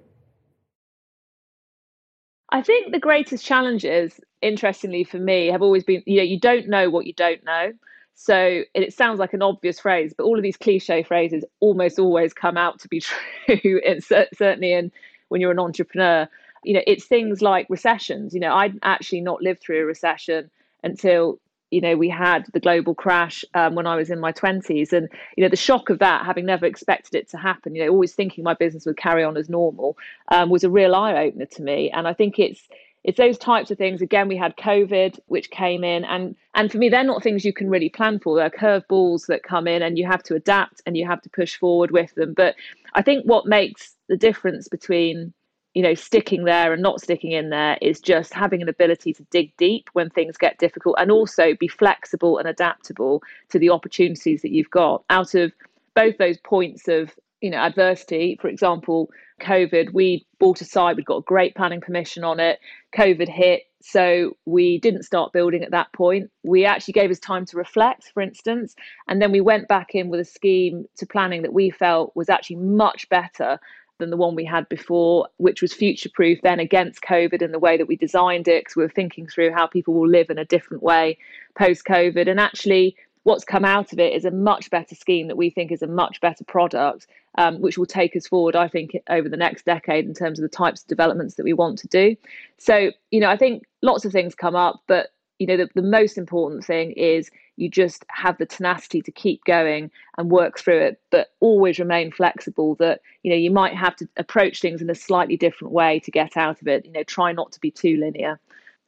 I 2.51 2.63
think 2.63 2.93
the 2.93 3.01
greatest 3.01 3.45
challenges, 3.45 4.21
interestingly 4.41 5.05
for 5.05 5.19
me, 5.19 5.49
have 5.49 5.63
always 5.63 5.85
been 5.85 6.03
you 6.07 6.19
know 6.19 6.23
you 6.23 6.39
don't 6.39 6.69
know 6.69 6.91
what 6.91 7.07
you 7.07 7.13
don't 7.13 7.45
know. 7.45 7.73
So 8.19 8.63
it 8.75 8.95
sounds 8.95 9.21
like 9.21 9.35
an 9.35 9.43
obvious 9.43 9.79
phrase, 9.79 10.15
but 10.17 10.25
all 10.25 10.39
of 10.39 10.43
these 10.43 10.57
cliche 10.57 11.03
phrases 11.03 11.45
almost 11.61 11.99
always 11.99 12.33
come 12.33 12.57
out 12.57 12.81
to 12.81 12.89
be 12.89 13.01
true. 13.01 13.19
it's 13.47 14.09
certainly 14.09 14.73
in 14.73 14.91
when 15.29 15.41
you're 15.41 15.53
an 15.53 15.59
entrepreneur. 15.59 16.27
You 16.65 16.75
know, 16.75 16.81
it's 16.87 17.05
things 17.05 17.43
like 17.43 17.67
recessions. 17.69 18.33
You 18.33 18.41
know, 18.41 18.55
I'd 18.55 18.79
actually 18.83 19.21
not 19.21 19.43
lived 19.43 19.61
through 19.61 19.83
a 19.83 19.85
recession 19.85 20.51
until 20.83 21.39
you 21.71 21.81
know 21.81 21.97
we 21.97 22.09
had 22.09 22.47
the 22.55 22.61
global 22.61 22.95
crash 22.95 23.45
um, 23.55 23.75
when 23.75 23.87
I 23.87 23.97
was 23.97 24.09
in 24.09 24.19
my 24.19 24.33
twenties, 24.33 24.95
and 24.95 25.11
you 25.37 25.45
know 25.45 25.51
the 25.51 25.57
shock 25.57 25.91
of 25.91 25.99
that, 25.99 26.25
having 26.25 26.47
never 26.47 26.65
expected 26.65 27.15
it 27.15 27.29
to 27.31 27.37
happen. 27.37 27.75
You 27.75 27.85
know, 27.85 27.93
always 27.93 28.15
thinking 28.15 28.43
my 28.43 28.55
business 28.55 28.87
would 28.87 28.97
carry 28.97 29.25
on 29.25 29.37
as 29.37 29.51
normal, 29.51 29.99
um, 30.29 30.49
was 30.49 30.65
a 30.65 30.71
real 30.71 30.95
eye 30.95 31.27
opener 31.27 31.47
to 31.47 31.63
me. 31.63 31.91
And 31.91 32.09
I 32.09 32.15
think 32.15 32.39
it's 32.39 32.67
it's 33.07 33.19
those 33.19 33.39
types 33.39 33.71
of 33.71 33.79
things. 33.79 34.03
Again, 34.03 34.27
we 34.27 34.37
had 34.37 34.57
COVID, 34.57 35.21
which 35.27 35.51
came 35.53 35.85
in, 35.85 36.05
and 36.05 36.35
and 36.55 36.73
for 36.73 36.77
me, 36.77 36.89
they're 36.89 37.05
not 37.05 37.23
things 37.23 37.45
you 37.45 37.53
can 37.53 37.71
really 37.71 37.89
plan 37.89 38.19
for. 38.19 38.37
They're 38.37 38.51
curveballs 38.51 39.27
that 39.29 39.45
come 39.45 39.69
in, 39.69 39.81
and 39.81 39.97
you 39.97 40.05
have 40.07 40.25
to 40.25 40.35
adapt 40.35 40.83
and 40.85 40.97
you 40.97 41.07
have 41.07 41.23
to 41.23 41.31
push 41.31 41.57
forward 41.57 41.93
with 41.93 42.13
them. 42.17 42.35
But 42.35 42.57
I 42.95 43.03
think 43.03 43.25
what 43.25 43.47
makes 43.47 43.95
the 44.09 44.17
difference 44.17 44.67
between 44.67 45.33
you 45.75 45.83
know 45.83 45.95
sticking 45.95 46.45
there 46.45 46.73
and 46.73 46.83
not 46.83 47.01
sticking 47.01 47.31
in 47.31 47.51
there 47.51 47.79
is 47.81 48.01
just 48.01 48.35
having 48.35 48.61
an 48.61 48.69
ability 48.69 49.13
to 49.15 49.23
dig 49.31 49.57
deep 49.57 49.89
when 49.93 50.11
things 50.11 50.37
get 50.37 50.59
difficult, 50.59 50.97
and 50.99 51.13
also 51.13 51.55
be 51.55 51.69
flexible 51.69 52.39
and 52.39 52.49
adaptable 52.49 53.23
to 53.51 53.61
the 53.61 53.71
opportunities 53.71 54.43
that 54.43 54.51
you've 54.51 54.71
got 54.71 55.05
out 55.11 55.37
of 55.37 55.53
both 55.95 56.19
those 56.19 56.39
points 56.39 56.89
of 56.89 57.15
you 57.41 57.51
know 57.51 57.59
adversity 57.59 58.37
for 58.41 58.49
example 58.49 59.11
covid 59.41 59.93
we 59.93 60.27
bought 60.39 60.61
a 60.61 60.65
site 60.65 60.97
we'd 60.97 61.05
got 61.05 61.25
great 61.25 61.55
planning 61.55 61.81
permission 61.81 62.25
on 62.25 62.41
it 62.41 62.59
covid 62.97 63.29
hit 63.29 63.63
so 63.83 64.37
we 64.47 64.79
didn't 64.79 65.03
start 65.03 65.33
building 65.33 65.63
at 65.63 65.71
that 65.71 65.93
point 65.93 66.31
we 66.43 66.65
actually 66.65 66.93
gave 66.93 67.11
us 67.11 67.19
time 67.19 67.45
to 67.45 67.57
reflect 67.57 68.11
for 68.15 68.23
instance 68.23 68.75
and 69.09 69.21
then 69.21 69.31
we 69.31 69.41
went 69.41 69.69
back 69.69 69.95
in 69.95 70.09
with 70.09 70.21
a 70.21 70.25
scheme 70.25 70.87
to 70.97 71.07
planning 71.07 71.43
that 71.43 71.53
we 71.53 71.71
felt 71.71 72.15
was 72.15 72.29
actually 72.29 72.57
much 72.57 73.09
better 73.09 73.59
than 73.99 74.11
the 74.11 74.17
one 74.17 74.35
we 74.35 74.45
had 74.45 74.69
before, 74.69 75.29
which 75.39 75.63
was 75.63 75.73
future 75.73 76.11
proof 76.13 76.39
then 76.43 76.61
against 76.61 77.03
COVID 77.03 77.43
and 77.43 77.53
the 77.53 77.59
way 77.59 77.77
that 77.77 77.89
we 77.89 77.97
designed 77.97 78.49
it, 78.49 78.63
because 78.63 78.77
we 78.77 78.83
were 78.83 78.91
thinking 78.91 79.27
through 79.27 79.53
how 79.53 79.67
people 79.67 79.95
will 79.95 80.09
live 80.09 80.31
in 80.31 80.39
a 80.39 80.45
different 80.45 80.83
way 80.83 81.19
post 81.57 81.85
COVID. 81.85 82.29
And 82.29 82.39
actually, 82.39 82.97
what's 83.27 83.45
come 83.45 83.65
out 83.65 83.93
of 83.93 83.99
it 83.99 84.13
is 84.13 84.25
a 84.25 84.31
much 84.31 84.71
better 84.71 84.95
scheme 84.95 85.27
that 85.27 85.37
we 85.37 85.51
think 85.51 85.73
is 85.73 85.83
a 85.83 85.87
much 85.89 86.21
better 86.21 86.45
product, 86.45 87.09
um, 87.39 87.61
which 87.61 87.77
will 87.77 87.85
take 87.85 88.15
us 88.15 88.25
forward, 88.25 88.55
I 88.55 88.69
think, 88.69 88.97
over 89.11 89.29
the 89.29 89.37
next 89.37 89.65
decade 89.65 90.05
in 90.05 90.15
terms 90.15 90.39
of 90.39 90.45
the 90.45 90.57
types 90.57 90.83
of 90.83 90.87
developments 90.87 91.35
that 91.35 91.43
we 91.43 91.53
want 91.53 91.77
to 91.81 91.89
do. 91.89 92.15
So, 92.59 92.93
you 93.11 93.19
know, 93.19 93.29
I 93.29 93.37
think 93.37 93.65
lots 93.83 94.05
of 94.05 94.13
things 94.13 94.37
come 94.37 94.55
up, 94.55 94.81
but 94.87 95.09
you 95.41 95.47
know, 95.49 95.57
the, 95.57 95.69
the 95.75 95.83
most 95.83 96.17
important 96.17 96.65
thing 96.65 96.93
is 96.93 97.29
you 97.57 97.69
just 97.69 98.05
have 98.11 98.39
the 98.39 98.47
tenacity 98.47 99.03
to 99.03 99.11
keep 99.11 99.43
going 99.43 99.91
and 100.17 100.31
work 100.31 100.57
through 100.57 100.83
it, 100.83 101.01
but 101.11 101.33
always 101.41 101.81
remain 101.81 102.13
flexible. 102.13 102.77
That 102.77 103.01
you 103.25 103.33
know, 103.33 103.37
you 103.37 103.51
might 103.51 103.75
have 103.75 103.97
to 103.97 104.09
approach 104.17 104.61
things 104.61 104.81
in 104.81 104.89
a 104.89 104.95
slightly 104.95 105.37
different 105.37 105.75
way 105.75 105.99
to 106.05 106.13
get 106.13 106.37
out 106.37 106.63
of 106.63 106.69
it. 106.69 106.87
You 106.87 106.93
know, 106.93 107.03
try 107.03 107.33
not 107.33 107.51
to 107.53 107.61
be 107.61 107.73
too 107.73 107.97
linear. 107.97 108.39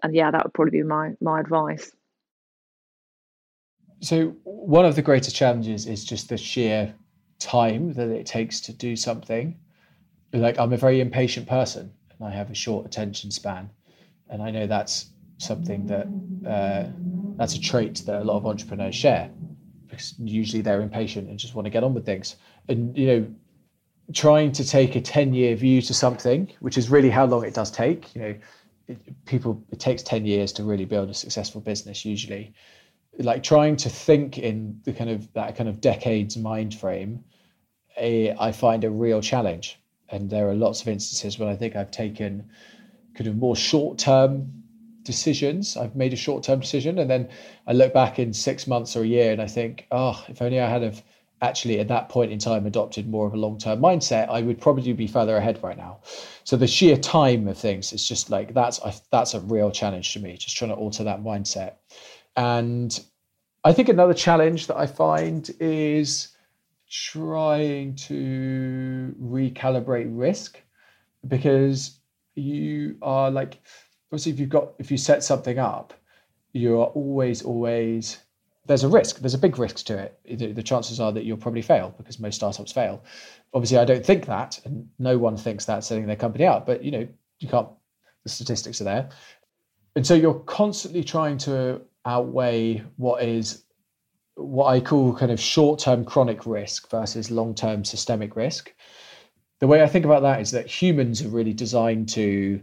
And 0.05 0.15
yeah, 0.15 0.31
that 0.31 0.45
would 0.45 0.55
probably 0.55 0.79
be 0.79 0.85
my 0.85 1.17
my 1.21 1.41
advice. 1.41 1.91
So 4.01 4.29
one 4.45 4.85
of 4.85 4.95
the 4.97 5.03
greatest 5.03 5.35
challenges 5.35 5.87
is 5.87 6.05
just 6.05 6.29
the 6.29 6.37
sheer 6.37 6.95
time 7.39 7.93
that 7.95 8.09
it 8.09 8.27
takes 8.27 8.61
to 8.63 8.73
do 8.73 8.97
something. 8.97 9.59
Like 10.33 10.59
I'm 10.59 10.73
a 10.73 10.77
very 10.77 11.01
impatient 11.01 11.49
person 11.49 11.93
and 12.11 12.29
I 12.29 12.31
have 12.31 12.51
a 12.51 12.55
short 12.55 12.87
attention 12.87 13.31
span. 13.31 13.71
And 14.31 14.43
I 14.43 14.51
know 14.51 14.67
that's 14.67 15.11
something 15.39 15.87
that 15.87 16.07
uh, 16.49 16.91
that's 17.37 17.55
a 17.55 17.61
trait 17.61 18.03
that 18.07 18.21
a 18.21 18.25
lot 18.25 18.37
of 18.37 18.47
entrepreneurs 18.47 18.95
share 18.95 19.31
because 19.89 20.15
usually 20.19 20.63
they're 20.63 20.83
impatient 20.83 21.29
and 21.29 21.39
just 21.39 21.55
want 21.55 21.67
to 21.67 21.71
get 21.71 21.83
on 21.83 21.95
with 21.95 22.05
things. 22.05 22.37
And 22.69 22.97
you 22.97 23.07
know, 23.07 23.27
trying 24.13 24.53
to 24.53 24.67
take 24.67 24.97
a 24.97 25.01
10 25.01 25.35
year 25.35 25.57
view 25.57 25.81
to 25.83 25.95
something, 25.95 26.53
which 26.61 26.77
is 26.77 26.91
really 26.91 27.11
how 27.11 27.25
long 27.25 27.45
it 27.45 27.55
does 27.55 27.71
take, 27.71 28.15
you 28.15 28.21
know, 28.21 28.35
it, 28.87 29.25
people 29.25 29.63
it 29.71 29.81
takes 29.81 30.03
10 30.03 30.27
years 30.27 30.53
to 30.53 30.63
really 30.63 30.85
build 30.85 31.11
a 31.11 31.15
successful 31.15 31.61
business 31.61 32.05
usually 32.05 32.55
like 33.19 33.43
trying 33.43 33.77
to 33.77 33.89
think 33.89 34.39
in 34.39 34.81
the 34.85 34.93
kind 34.93 35.11
of 35.11 35.33
that 35.33 35.57
kind 35.57 35.69
of 35.69 35.81
decades 35.81 36.37
mind 36.37 36.75
frame 36.75 37.25
a, 37.99 38.33
I 38.39 38.53
find 38.53 38.85
a 38.85 38.91
real 38.91 39.21
challenge. 39.21 39.79
And 40.11 40.31
there 40.31 40.49
are 40.49 40.55
lots 40.55 40.81
of 40.81 40.89
instances 40.89 41.39
when 41.39 41.51
i 41.51 41.57
think 41.57 41.77
i've 41.77 41.91
taken 41.91 42.49
kind 43.15 43.29
of 43.29 43.37
more 43.37 43.57
short 43.57 43.99
term 43.99 44.51
decisions. 45.03 45.77
I've 45.77 45.97
made 45.97 46.13
a 46.13 46.17
short 46.17 46.43
term 46.43 46.61
decision 46.61 46.99
and 46.99 47.11
then 47.11 47.29
i 47.67 47.73
look 47.73 47.93
back 47.93 48.19
in 48.19 48.33
six 48.33 48.67
months 48.67 48.97
or 48.97 49.03
a 49.03 49.07
year 49.07 49.33
and 49.33 49.43
i 49.43 49.47
think 49.47 49.87
oh 49.91 50.25
if 50.29 50.41
only 50.41 50.61
i 50.61 50.69
had 50.69 50.83
have 50.83 51.03
actually 51.41 51.79
at 51.79 51.89
that 51.89 52.09
point 52.09 52.33
in 52.33 52.39
time 52.39 52.67
adopted 52.67 53.09
more 53.09 53.27
of 53.27 53.35
a 53.35 53.37
long 53.37 53.59
term 53.59 53.81
mindset 53.81 54.29
i 54.31 54.41
would 54.41 54.61
probably 54.61 54.93
be 54.95 55.07
further 55.07 55.37
ahead 55.37 55.63
right 55.63 55.77
now. 55.77 55.99
So 56.45 56.57
the 56.57 56.67
sheer 56.67 56.97
time 56.97 57.47
of 57.49 57.59
things 57.59 57.93
is 57.93 58.09
just 58.09 58.31
like 58.31 58.55
that's 58.55 58.81
that's 59.13 59.35
a 59.35 59.41
real 59.41 59.71
challenge 59.71 60.15
to 60.15 60.21
me 60.21 60.39
just 60.39 60.57
trying 60.57 60.71
to 60.71 60.77
alter 60.77 61.05
that 61.05 61.23
mindset 61.23 61.75
and 62.39 63.01
I 63.65 63.73
think 63.73 63.89
another 63.89 64.15
challenge 64.15 64.69
that 64.69 64.77
I 64.79 64.87
find 64.87 65.51
is 65.59 66.29
trying 66.89 67.97
to 67.97 69.13
recalibrate 69.21 70.07
risk 70.09 70.63
because 71.27 71.99
you 72.37 72.97
are 73.03 73.29
like, 73.29 73.61
obviously, 74.13 74.31
if 74.31 74.39
you've 74.39 74.51
got, 74.51 74.75
if 74.79 74.89
you 74.89 74.97
set 74.97 75.25
something 75.25 75.59
up, 75.59 75.93
you 76.53 76.81
are 76.81 76.87
always, 76.87 77.43
always, 77.43 78.19
there's 78.67 78.85
a 78.85 78.89
risk. 78.89 79.19
There's 79.19 79.35
a 79.35 79.39
big 79.39 79.59
risk 79.59 79.85
to 79.87 79.99
it. 79.99 80.21
The, 80.25 80.53
the 80.53 80.63
chances 80.63 81.01
are 81.01 81.11
that 81.11 81.25
you'll 81.25 81.39
probably 81.39 81.63
fail 81.63 81.93
because 81.97 82.21
most 82.21 82.37
startups 82.37 82.71
fail. 82.71 83.03
Obviously, 83.53 83.79
I 83.79 83.85
don't 83.85 84.07
think 84.07 84.27
that, 84.27 84.61
and 84.65 84.89
no 85.01 85.19
one 85.19 85.37
thinks 85.37 85.65
that 85.65 85.83
setting 85.83 86.07
their 86.07 86.15
company 86.15 86.47
up, 86.47 86.67
but 86.67 86.85
you 86.85 86.93
know, 86.93 87.09
you 87.41 87.49
can't, 87.49 87.69
the 88.23 88.29
statistics 88.29 88.81
are 88.81 88.85
there. 88.85 89.09
And 89.97 90.07
so 90.07 90.15
you're 90.15 90.39
constantly 90.41 91.03
trying 91.03 91.37
to 91.39 91.81
outweigh 92.09 92.83
what 92.97 93.23
is 93.23 93.65
what 94.35 94.67
I 94.67 94.81
call 94.81 95.15
kind 95.15 95.31
of 95.31 95.41
short 95.41 95.81
term 95.81 96.05
chronic 96.05 96.47
risk 96.47 96.91
versus 96.91 97.31
long 97.31 97.55
term 97.55 97.85
systemic 97.85 98.35
risk. 98.35 98.73
The 99.61 99.67
way 99.67 99.83
I 99.83 99.89
think 99.89 100.05
about 100.05 100.23
that 100.23 100.41
is 100.41 100.51
that 100.53 100.67
humans 100.67 101.23
are 101.23 101.29
really 101.29 101.53
designed 101.53 102.09
to 102.11 102.61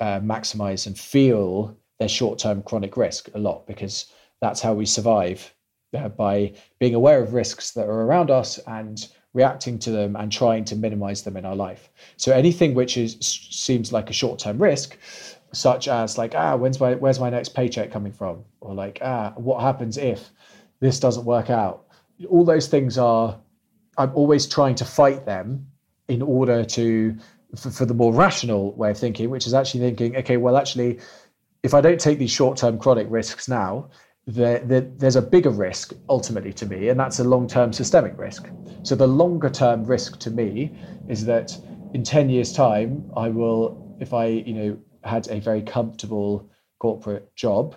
uh, 0.00 0.20
maximize 0.20 0.86
and 0.86 0.98
feel 0.98 1.76
their 1.98 2.08
short 2.08 2.38
term 2.38 2.62
chronic 2.62 2.96
risk 2.96 3.28
a 3.34 3.38
lot 3.38 3.66
because 3.66 4.06
that's 4.40 4.60
how 4.60 4.72
we 4.72 4.86
survive 4.86 5.52
uh, 5.96 6.08
by 6.08 6.54
being 6.78 6.94
aware 6.94 7.22
of 7.22 7.34
risks 7.34 7.72
that 7.72 7.86
are 7.86 8.02
around 8.02 8.30
us 8.30 8.58
and 8.66 9.08
reacting 9.34 9.78
to 9.78 9.90
them 9.90 10.16
and 10.16 10.32
trying 10.32 10.64
to 10.64 10.76
minimize 10.76 11.22
them 11.22 11.36
in 11.36 11.44
our 11.44 11.54
life. 11.54 11.90
So 12.16 12.32
anything 12.32 12.74
which 12.74 12.96
is 12.96 13.16
seems 13.20 13.92
like 13.92 14.10
a 14.10 14.14
short 14.14 14.38
term 14.38 14.60
risk 14.60 14.96
such 15.52 15.88
as 15.88 16.16
like 16.18 16.34
ah 16.34 16.56
when's 16.56 16.78
my 16.80 16.94
where's 16.94 17.20
my 17.20 17.30
next 17.30 17.50
paycheck 17.50 17.90
coming 17.90 18.12
from? 18.12 18.44
Or 18.60 18.74
like 18.74 18.98
ah 19.02 19.32
what 19.36 19.60
happens 19.60 19.96
if 19.96 20.30
this 20.80 21.00
doesn't 21.00 21.24
work 21.24 21.50
out? 21.50 21.86
All 22.28 22.44
those 22.44 22.68
things 22.68 22.98
are 22.98 23.40
i'm 24.00 24.12
always 24.14 24.46
trying 24.46 24.74
to 24.74 24.84
fight 24.84 25.26
them 25.26 25.66
in 26.08 26.22
order 26.22 26.64
to 26.64 27.16
for, 27.56 27.70
for 27.70 27.84
the 27.84 27.94
more 27.94 28.12
rational 28.12 28.74
way 28.74 28.90
of 28.90 28.98
thinking 28.98 29.30
which 29.30 29.46
is 29.46 29.54
actually 29.54 29.80
thinking 29.80 30.16
okay 30.16 30.36
well 30.36 30.56
actually 30.56 30.98
if 31.62 31.74
i 31.74 31.80
don't 31.80 32.00
take 32.00 32.18
these 32.18 32.30
short-term 32.30 32.78
chronic 32.78 33.06
risks 33.10 33.48
now 33.48 33.88
there, 34.26 34.60
there, 34.60 34.82
there's 34.82 35.16
a 35.16 35.22
bigger 35.22 35.50
risk 35.50 35.92
ultimately 36.08 36.52
to 36.52 36.66
me 36.66 36.88
and 36.88 37.00
that's 37.00 37.18
a 37.18 37.24
long-term 37.24 37.72
systemic 37.72 38.16
risk. 38.18 38.48
So 38.84 38.94
the 38.94 39.06
longer 39.06 39.50
term 39.50 39.82
risk 39.82 40.20
to 40.20 40.30
me 40.30 40.78
is 41.08 41.24
that 41.24 41.58
in 41.94 42.04
10 42.04 42.28
years 42.28 42.52
time 42.52 43.10
i 43.16 43.28
will 43.28 43.96
if 43.98 44.14
i 44.14 44.26
you 44.26 44.54
know 44.54 44.78
had 45.04 45.28
a 45.28 45.40
very 45.40 45.62
comfortable 45.62 46.48
corporate 46.78 47.34
job. 47.36 47.74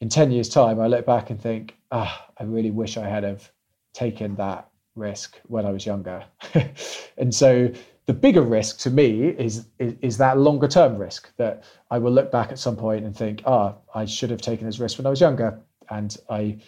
In 0.00 0.08
10 0.08 0.30
years' 0.30 0.48
time, 0.48 0.80
I 0.80 0.86
look 0.86 1.06
back 1.06 1.30
and 1.30 1.40
think, 1.40 1.76
ah, 1.92 2.28
I 2.38 2.44
really 2.44 2.70
wish 2.70 2.96
I 2.96 3.08
had 3.08 3.22
have 3.24 3.50
taken 3.92 4.34
that 4.36 4.68
risk 4.96 5.38
when 5.46 5.66
I 5.66 5.70
was 5.70 5.86
younger. 5.86 6.24
and 7.18 7.34
so 7.34 7.70
the 8.06 8.14
bigger 8.14 8.42
risk 8.42 8.78
to 8.80 8.90
me 8.90 9.28
is, 9.28 9.66
is, 9.78 9.94
is 10.00 10.18
that 10.18 10.38
longer 10.38 10.68
term 10.68 10.96
risk 10.96 11.30
that 11.36 11.64
I 11.90 11.98
will 11.98 12.12
look 12.12 12.32
back 12.32 12.50
at 12.50 12.58
some 12.58 12.76
point 12.76 13.04
and 13.04 13.16
think, 13.16 13.42
ah, 13.46 13.74
I 13.94 14.04
should 14.04 14.30
have 14.30 14.40
taken 14.40 14.66
this 14.66 14.78
risk 14.78 14.98
when 14.98 15.06
I 15.06 15.10
was 15.10 15.20
younger, 15.20 15.60
and 15.90 16.16
I 16.28 16.58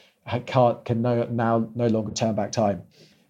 can't 0.47 0.85
can 0.85 1.03
no, 1.03 1.25
now 1.25 1.69
no 1.75 1.87
longer 1.87 2.13
turn 2.13 2.35
back 2.35 2.53
time. 2.53 2.83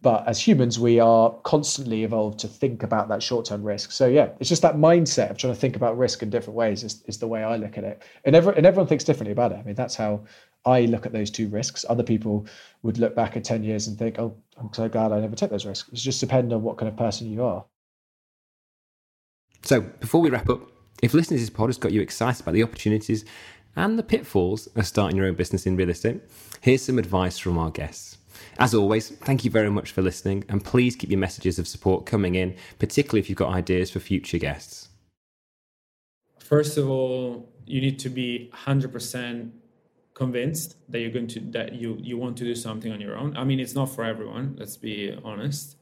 But 0.02 0.26
as 0.26 0.40
humans, 0.40 0.80
we 0.80 0.98
are 0.98 1.30
constantly 1.44 2.02
evolved 2.02 2.40
to 2.40 2.48
think 2.48 2.82
about 2.82 3.08
that 3.08 3.22
short 3.22 3.46
term 3.46 3.62
risk. 3.62 3.92
So, 3.92 4.08
yeah, 4.08 4.30
it's 4.40 4.48
just 4.48 4.62
that 4.62 4.76
mindset 4.76 5.30
of 5.30 5.38
trying 5.38 5.54
to 5.54 5.58
think 5.58 5.76
about 5.76 5.96
risk 5.96 6.22
in 6.22 6.30
different 6.30 6.56
ways 6.56 6.82
is, 6.82 7.02
is 7.06 7.18
the 7.18 7.28
way 7.28 7.44
I 7.44 7.56
look 7.56 7.78
at 7.78 7.84
it. 7.84 8.02
And, 8.24 8.34
every, 8.34 8.56
and 8.56 8.66
everyone 8.66 8.88
thinks 8.88 9.04
differently 9.04 9.32
about 9.32 9.52
it. 9.52 9.58
I 9.58 9.62
mean, 9.62 9.76
that's 9.76 9.94
how 9.94 10.24
I 10.66 10.82
look 10.82 11.06
at 11.06 11.12
those 11.12 11.30
two 11.30 11.48
risks. 11.48 11.84
Other 11.88 12.02
people 12.02 12.46
would 12.82 12.98
look 12.98 13.14
back 13.14 13.36
at 13.36 13.44
10 13.44 13.62
years 13.62 13.86
and 13.86 13.96
think, 13.96 14.18
oh, 14.18 14.36
I'm 14.56 14.72
so 14.72 14.88
glad 14.88 15.12
I 15.12 15.20
never 15.20 15.36
took 15.36 15.50
those 15.50 15.66
risks. 15.66 15.88
It's 15.92 16.02
just 16.02 16.20
depending 16.20 16.52
on 16.52 16.62
what 16.62 16.78
kind 16.78 16.88
of 16.88 16.96
person 16.96 17.30
you 17.30 17.44
are. 17.44 17.64
So, 19.62 19.82
before 19.82 20.20
we 20.20 20.30
wrap 20.30 20.50
up, 20.50 20.68
if 21.00 21.14
listening 21.14 21.38
to 21.38 21.42
this 21.44 21.50
pod 21.50 21.68
has 21.68 21.78
got 21.78 21.92
you 21.92 22.00
excited 22.00 22.42
about 22.42 22.54
the 22.54 22.64
opportunities 22.64 23.24
and 23.76 23.96
the 23.96 24.02
pitfalls 24.02 24.66
of 24.74 24.84
starting 24.84 25.16
your 25.16 25.26
own 25.26 25.34
business 25.34 25.64
in 25.64 25.76
real 25.76 25.90
estate, 25.90 26.20
here's 26.60 26.82
some 26.82 26.98
advice 26.98 27.38
from 27.38 27.56
our 27.56 27.70
guests. 27.70 28.18
As 28.62 28.74
always, 28.74 29.08
thank 29.08 29.44
you 29.44 29.50
very 29.50 29.72
much 29.72 29.90
for 29.90 30.02
listening, 30.02 30.44
and 30.48 30.64
please 30.64 30.94
keep 30.94 31.10
your 31.10 31.18
messages 31.18 31.58
of 31.58 31.66
support 31.66 32.06
coming 32.06 32.36
in, 32.36 32.54
particularly 32.78 33.18
if 33.18 33.28
you've 33.28 33.36
got 33.36 33.52
ideas 33.52 33.90
for 33.90 33.98
future 33.98 34.38
guests. 34.38 34.88
First 36.38 36.78
of 36.78 36.88
all, 36.88 37.52
you 37.66 37.80
need 37.80 37.98
to 37.98 38.08
be 38.08 38.52
100% 38.54 39.50
convinced 40.14 40.76
that 40.88 41.00
you're 41.00 41.10
going 41.10 41.26
to 41.26 41.40
that 41.40 41.72
you 41.72 41.98
you 42.00 42.16
want 42.16 42.36
to 42.36 42.44
do 42.44 42.54
something 42.54 42.92
on 42.92 43.00
your 43.00 43.16
own. 43.16 43.36
I 43.36 43.42
mean, 43.42 43.58
it's 43.58 43.74
not 43.74 43.86
for 43.86 44.04
everyone. 44.04 44.54
Let's 44.56 44.76
be 44.76 45.18
honest. 45.24 45.74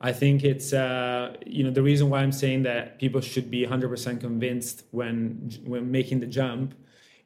I 0.00 0.12
think 0.12 0.42
it's 0.42 0.72
uh, 0.72 1.36
you 1.44 1.64
know 1.64 1.70
the 1.70 1.82
reason 1.82 2.08
why 2.08 2.20
I'm 2.20 2.32
saying 2.32 2.62
that 2.62 2.98
people 2.98 3.20
should 3.20 3.50
be 3.50 3.66
100% 3.66 4.20
convinced 4.20 4.84
when 4.90 5.50
when 5.66 5.90
making 5.90 6.20
the 6.20 6.26
jump 6.40 6.72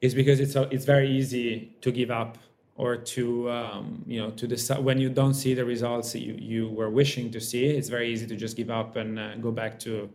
is 0.01 0.13
because 0.13 0.41
it's 0.41 0.57
it's 0.75 0.83
very 0.83 1.09
easy 1.09 1.77
to 1.79 1.93
give 1.93 2.11
up 2.11 2.37
or 2.81 2.97
to 2.97 3.49
um, 3.51 4.03
you 4.07 4.19
know 4.19 4.31
to 4.31 4.47
decide 4.47 4.79
when 4.83 4.97
you 4.99 5.09
don't 5.19 5.35
see 5.35 5.53
the 5.53 5.63
results 5.63 6.15
you, 6.15 6.35
you 6.51 6.63
were 6.69 6.89
wishing 6.89 7.29
to 7.31 7.39
see 7.39 7.65
it's 7.65 7.89
very 7.89 8.11
easy 8.11 8.25
to 8.25 8.35
just 8.35 8.57
give 8.57 8.71
up 8.71 8.95
and 8.95 9.19
uh, 9.19 9.35
go 9.35 9.51
back 9.51 9.77
to 9.85 10.09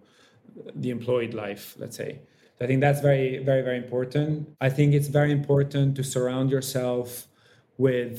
the 0.83 0.91
employed 0.91 1.33
life 1.33 1.77
let's 1.79 1.97
say. 1.97 2.19
So 2.59 2.65
i 2.65 2.67
think 2.69 2.81
that's 2.81 3.01
very 3.01 3.39
very 3.51 3.63
very 3.63 3.79
important. 3.85 4.31
I 4.61 4.71
think 4.77 4.89
it's 4.99 5.11
very 5.21 5.33
important 5.41 5.97
to 5.99 6.03
surround 6.03 6.51
yourself 6.51 7.29
with 7.79 8.19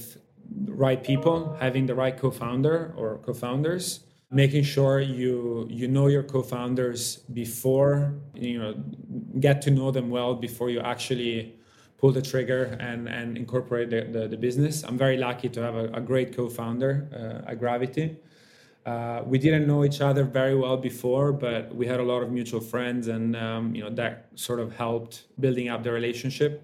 right 0.86 1.02
people 1.04 1.58
having 1.60 1.86
the 1.86 1.96
right 2.04 2.16
co-founder 2.24 2.94
or 2.96 3.18
co-founders 3.26 3.86
making 4.32 4.64
sure 4.64 5.00
you 5.00 5.68
you 5.70 5.88
know 5.96 6.08
your 6.08 6.24
co-founders 6.24 7.02
before 7.42 8.14
you 8.34 8.58
know 8.62 8.72
get 9.46 9.62
to 9.66 9.70
know 9.72 9.90
them 9.98 10.10
well 10.10 10.34
before 10.48 10.70
you 10.70 10.80
actually 10.94 11.57
pull 11.98 12.12
the 12.12 12.22
trigger 12.22 12.78
and 12.80 13.08
and 13.10 13.38
incorporate 13.38 13.90
the, 13.90 14.02
the, 14.02 14.28
the 14.28 14.38
business. 14.38 14.84
I'm 14.84 14.98
very 14.98 15.18
lucky 15.18 15.50
to 15.50 15.62
have 15.62 15.76
a, 15.76 15.86
a 15.94 16.02
great 16.02 16.36
co-founder 16.36 17.44
uh, 17.46 17.52
at 17.52 17.60
gravity. 17.60 18.18
Uh, 18.86 19.22
we 19.26 19.38
didn't 19.38 19.68
know 19.68 19.84
each 19.84 20.00
other 20.00 20.24
very 20.24 20.56
well 20.56 20.78
before 20.78 21.34
but 21.34 21.76
we 21.76 21.86
had 21.86 22.00
a 22.00 22.04
lot 22.04 22.24
of 22.24 22.32
mutual 22.32 22.62
friends 22.62 23.10
and 23.10 23.36
um, 23.36 23.76
you 23.76 23.84
know 23.84 23.90
that 23.90 24.30
sort 24.36 24.62
of 24.62 24.74
helped 24.76 25.26
building 25.40 25.68
up 25.70 25.84
the 25.84 25.92
relationship. 25.92 26.64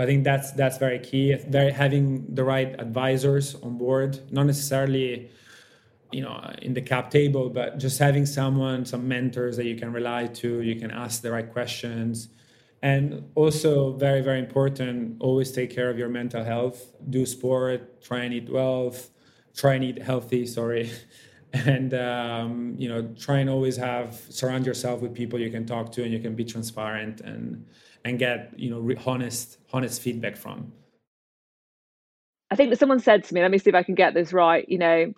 I 0.00 0.06
think 0.06 0.22
that's 0.22 0.52
that's 0.52 0.78
very 0.78 1.00
key. 1.00 1.34
Very 1.48 1.72
having 1.72 2.32
the 2.34 2.44
right 2.44 2.78
advisors 2.80 3.56
on 3.56 3.78
board, 3.78 4.20
not 4.30 4.46
necessarily 4.46 5.28
you 6.12 6.22
know 6.22 6.54
in 6.62 6.72
the 6.74 6.80
cap 6.80 7.10
table 7.10 7.50
but 7.50 7.78
just 7.78 7.98
having 7.98 8.24
someone 8.24 8.84
some 8.84 9.06
mentors 9.06 9.56
that 9.56 9.66
you 9.66 9.76
can 9.76 9.92
rely 9.92 10.26
to 10.26 10.62
you 10.62 10.74
can 10.76 10.90
ask 10.90 11.22
the 11.22 11.30
right 11.30 11.52
questions 11.52 12.28
and 12.82 13.28
also 13.34 13.92
very 13.92 14.20
very 14.20 14.38
important 14.38 15.16
always 15.20 15.50
take 15.50 15.70
care 15.70 15.90
of 15.90 15.98
your 15.98 16.08
mental 16.08 16.44
health. 16.44 16.94
Do 17.10 17.26
sport 17.26 18.02
try 18.02 18.20
and 18.20 18.34
eat 18.34 18.50
well 18.50 18.94
try 19.56 19.74
and 19.74 19.84
eat 19.84 20.02
healthy 20.02 20.46
sorry. 20.46 20.90
And 21.54 21.94
um, 21.94 22.74
you 22.76 22.90
know 22.90 23.08
try 23.18 23.38
and 23.38 23.48
always 23.48 23.78
have 23.78 24.20
surround 24.28 24.66
yourself 24.66 25.00
with 25.00 25.14
people 25.14 25.40
you 25.40 25.50
can 25.50 25.64
talk 25.64 25.90
to 25.92 26.02
and 26.04 26.12
you 26.12 26.18
can 26.18 26.34
be 26.34 26.44
transparent 26.44 27.22
and 27.22 27.64
and 28.04 28.18
get 28.18 28.52
you 28.58 28.68
know 28.68 28.94
honest 29.06 29.56
honest 29.72 30.02
feedback 30.02 30.36
from. 30.36 30.72
I 32.50 32.54
think 32.54 32.68
that 32.68 32.78
someone 32.78 33.00
said 33.00 33.24
to 33.24 33.34
me 33.34 33.40
let 33.40 33.50
me 33.50 33.56
see 33.56 33.70
if 33.70 33.74
i 33.74 33.82
can 33.82 33.94
get 33.94 34.12
this 34.12 34.32
right 34.32 34.68
you 34.68 34.78
know 34.78 35.12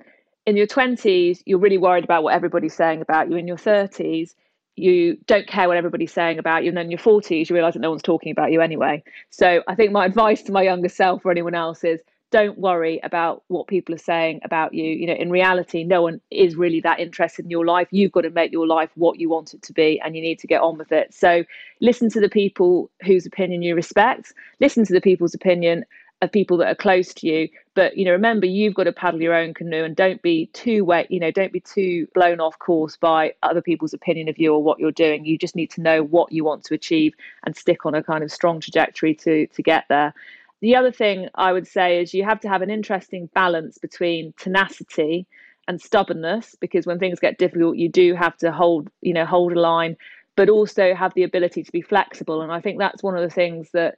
in 0.47 0.57
your 0.57 0.67
20s, 0.67 1.43
you're 1.47 1.59
really 1.59 1.79
worried 1.79 2.05
about 2.05 2.23
what 2.23 2.35
everybody's 2.35 2.75
saying 2.75 3.03
about 3.03 3.31
you. 3.31 3.37
In 3.37 3.47
your 3.47 3.57
30s, 3.57 4.35
you 4.81 5.19
don't 5.27 5.47
care 5.47 5.69
what 5.69 5.77
everybody's 5.77 6.13
saying 6.13 6.39
about 6.39 6.65
you. 6.65 6.69
And 6.69 6.77
then 6.77 6.87
in 6.87 6.91
your 6.91 6.99
40s, 6.99 7.49
you 7.49 7.55
realize 7.55 7.75
that 7.75 7.81
no 7.81 7.91
one's 7.91 8.03
talking 8.03 8.33
about 8.33 8.53
you 8.53 8.61
anyway. 8.61 9.03
So 9.31 9.63
I 9.69 9.75
think 9.75 9.93
my 9.93 10.05
advice 10.11 10.43
to 10.43 10.53
my 10.53 10.63
younger 10.63 10.89
self 10.89 11.25
or 11.25 11.31
anyone 11.31 11.55
else 11.55 11.85
is 11.85 12.01
don't 12.31 12.59
worry 12.59 13.01
about 13.03 13.43
what 13.49 13.67
people 13.67 13.95
are 13.95 13.99
saying 13.99 14.41
about 14.45 14.73
you. 14.73 14.85
You 14.85 15.07
know, 15.09 15.15
in 15.15 15.31
reality, 15.31 15.83
no 15.83 16.03
one 16.03 16.21
is 16.31 16.55
really 16.55 16.81
that 16.81 17.01
interested 17.01 17.45
in 17.45 17.51
your 17.51 17.67
life. 17.67 17.89
You've 17.91 18.13
got 18.13 18.21
to 18.21 18.31
make 18.31 18.53
your 18.53 18.67
life 18.67 18.91
what 18.95 19.19
you 19.19 19.29
want 19.29 19.53
it 19.53 19.63
to 19.63 19.73
be 19.73 20.01
and 20.01 20.15
you 20.15 20.23
need 20.23 20.39
to 20.41 20.47
get 20.47 20.63
on 20.63 20.79
with 20.79 20.93
it. 20.93 21.13
So 21.13 21.45
listen 21.81 22.09
to 22.11 22.21
the 22.21 22.29
people 22.29 22.91
whose 23.05 23.27
opinion 23.27 23.63
you 23.63 23.75
respect, 23.75 24.33
listen 24.61 24.85
to 24.85 24.93
the 24.93 25.01
people's 25.01 25.35
opinion 25.35 25.85
of 26.23 26.31
people 26.31 26.57
that 26.59 26.69
are 26.69 26.75
close 26.75 27.15
to 27.15 27.27
you. 27.27 27.49
But 27.75 27.97
you 27.97 28.05
know 28.05 28.13
remember 28.13 28.47
you've 28.47 28.75
got 28.75 28.85
to 28.85 28.93
paddle 28.93 29.23
your 29.23 29.35
own 29.35 29.55
canoe 29.55 29.85
and 29.85 29.97
don't 29.97 30.21
be 30.23 30.47
too 30.53 30.85
wet 30.85 31.11
you 31.11 31.19
know 31.19 31.31
don't 31.31 31.53
be 31.53 31.61
too 31.61 32.07
blown 32.15 32.41
off 32.41 32.59
course 32.59 32.97
by 32.97 33.35
other 33.43 33.63
people's 33.63 33.95
opinion 33.95 34.29
of 34.29 34.39
you 34.39 34.53
or 34.53 34.63
what 34.63 34.79
you're 34.79 34.93
doing. 34.93 35.25
You 35.25 35.39
just 35.39 35.57
need 35.57 35.71
to 35.73 35.81
know 35.81 36.03
what 36.03 36.33
you 36.33 36.45
want 36.45 36.65
to 36.65 36.75
achieve 36.75 37.15
and 37.45 37.57
stick 37.57 37.87
on 37.87 37.95
a 37.95 38.03
kind 38.03 38.23
of 38.23 38.31
strong 38.31 38.61
trajectory 38.61 39.15
to 39.17 39.47
to 39.47 39.63
get 39.63 39.85
there. 39.89 40.13
The 40.61 40.77
other 40.77 40.93
thing 40.93 41.29
i 41.35 41.53
would 41.53 41.67
say 41.67 42.01
is 42.01 42.13
you 42.13 42.25
have 42.25 42.41
to 42.41 42.49
have 42.49 42.63
an 42.63 42.71
interesting 42.71 43.31
balance 43.35 43.79
between 43.79 44.35
tenacity 44.39 45.27
and 45.69 45.81
stubbornness 45.81 46.57
because 46.61 46.87
when 46.87 46.99
things 46.99 47.21
get 47.21 47.39
difficult 47.39 47.77
you 47.77 47.89
do 47.89 48.15
have 48.15 48.37
to 48.39 48.53
hold 48.53 48.91
you 49.01 49.15
know 49.15 49.25
hold 49.25 49.53
a 49.53 49.61
line 49.61 49.97
but 50.37 50.49
also 50.49 50.95
have 50.95 51.13
the 51.15 51.23
ability 51.23 51.63
to 51.63 51.73
be 51.73 51.83
flexible. 51.83 52.43
And 52.43 52.53
i 52.53 52.61
think 52.61 52.79
that's 52.79 53.03
one 53.03 53.17
of 53.17 53.23
the 53.23 53.35
things 53.35 53.71
that 53.73 53.97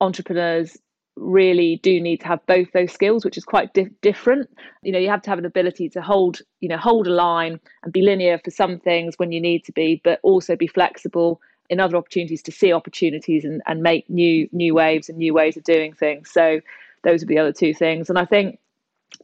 entrepreneurs 0.00 0.76
really 1.16 1.80
do 1.82 2.00
need 2.00 2.18
to 2.18 2.26
have 2.26 2.44
both 2.46 2.70
those 2.72 2.92
skills 2.92 3.24
which 3.24 3.36
is 3.36 3.44
quite 3.44 3.72
di- 3.74 3.90
different. 4.00 4.48
You 4.82 4.92
know 4.92 4.98
you 4.98 5.08
have 5.08 5.22
to 5.22 5.30
have 5.30 5.38
an 5.38 5.44
ability 5.44 5.88
to 5.90 6.02
hold 6.02 6.40
you 6.60 6.68
know 6.68 6.76
hold 6.76 7.06
a 7.06 7.12
line 7.12 7.60
and 7.82 7.92
be 7.92 8.02
linear 8.02 8.38
for 8.42 8.50
some 8.50 8.78
things 8.78 9.14
when 9.18 9.32
you 9.32 9.40
need 9.40 9.64
to 9.64 9.72
be 9.72 10.00
but 10.02 10.20
also 10.22 10.56
be 10.56 10.66
flexible 10.66 11.40
in 11.68 11.78
other 11.78 11.96
opportunities 11.96 12.42
to 12.42 12.52
see 12.52 12.72
opportunities 12.72 13.44
and, 13.44 13.62
and 13.66 13.82
make 13.82 14.08
new 14.10 14.48
new 14.52 14.74
waves 14.74 15.08
and 15.08 15.18
new 15.18 15.32
ways 15.34 15.56
of 15.56 15.64
doing 15.64 15.92
things. 15.92 16.30
So 16.30 16.60
those 17.04 17.24
be 17.24 17.34
the 17.34 17.40
other 17.40 17.52
two 17.52 17.72
things. 17.72 18.10
And 18.10 18.18
i 18.18 18.24
think 18.24 18.58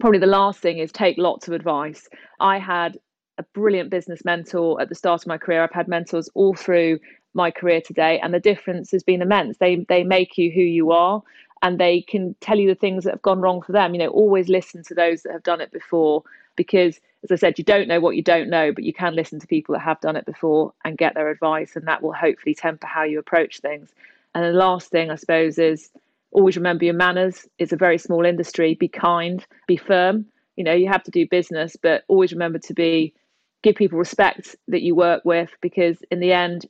probably 0.01 0.19
the 0.19 0.27
last 0.27 0.61
thing 0.61 0.79
is 0.79 0.91
take 0.93 1.19
lots 1.19 1.49
of 1.49 1.55
advice. 1.55 2.09
I 2.41 2.59
had 2.59 2.99
a 3.39 3.43
brilliant 3.55 3.91
business 3.91 4.25
mentor 4.25 4.81
at 4.81 4.89
the 4.89 4.95
start 4.95 5.23
of 5.23 5.27
my 5.27 5.39
career. 5.39 5.63
I've 5.63 5.73
had 5.73 5.89
mentors 5.89 6.29
all 6.35 6.55
through 6.55 6.99
my 7.35 7.51
career 7.51 7.83
today 7.83 8.19
and 8.21 8.33
the 8.33 8.41
difference 8.41 8.91
has 8.93 9.03
been 9.03 9.23
immense. 9.23 9.59
They 9.59 9.85
they 9.89 10.05
make 10.05 10.39
you 10.39 10.51
who 10.51 10.63
you 10.63 10.93
are 10.93 11.23
and 11.63 11.79
they 11.79 12.03
can 12.03 12.35
tell 12.41 12.59
you 12.59 12.69
the 12.69 12.75
things 12.75 13.05
that 13.05 13.13
have 13.13 13.23
gone 13.23 13.41
wrong 13.41 13.63
for 13.63 13.73
them. 13.73 13.95
You 13.95 14.01
know, 14.01 14.09
always 14.09 14.49
listen 14.49 14.83
to 14.85 14.95
those 14.95 15.23
that 15.23 15.33
have 15.33 15.43
done 15.43 15.61
it 15.61 15.73
before 15.73 16.23
because, 16.55 17.01
as 17.25 17.33
I 17.33 17.37
said, 17.37 17.59
you 17.59 17.65
don't 17.65 17.89
know 17.89 18.01
what 18.01 18.17
you 18.17 18.23
don't 18.23 18.49
know, 18.49 18.73
but 18.73 18.85
you 18.85 18.93
can 18.93 19.15
listen 19.15 19.41
to 19.41 19.47
people 19.47 19.75
that 19.75 19.81
have 19.81 20.01
done 20.01 20.17
it 20.17 20.27
before 20.27 20.73
and 20.85 20.99
get 20.99 21.15
their 21.15 21.31
advice, 21.31 21.77
and 21.77 21.87
that 21.87 22.03
will 22.03 22.13
hopefully 22.13 22.55
temper 22.55 22.87
how 22.87 23.05
you 23.05 23.19
approach 23.19 23.61
things. 23.61 23.91
And 24.35 24.45
the 24.45 24.59
last 24.59 24.91
thing, 24.91 25.11
I 25.11 25.17
suppose, 25.17 25.59
is 25.59 25.91
always 26.31 26.57
remember 26.57 26.85
your 26.85 26.95
manners. 26.95 27.47
It's 27.59 27.73
a 27.73 27.77
very 27.77 27.99
small 27.99 28.25
industry. 28.25 28.75
Be 28.75 28.89
kind, 28.89 29.45
be 29.67 29.77
firm. 29.77 30.27
You 30.57 30.65
know, 30.65 30.75
you 30.75 30.89
have 30.89 31.03
to 31.05 31.11
do 31.11 31.27
business, 31.27 31.77
but 31.77 32.05
always 32.09 32.33
remember 32.33 32.59
to 32.59 32.75
be 32.75 33.15
give 33.63 33.77
people 33.77 33.99
respect 33.99 34.55
that 34.69 34.83
you 34.83 34.95
work 34.95 35.25
with 35.25 35.51
because 35.61 35.99
in 36.11 36.21
the 36.21 36.33
end, 36.33 36.67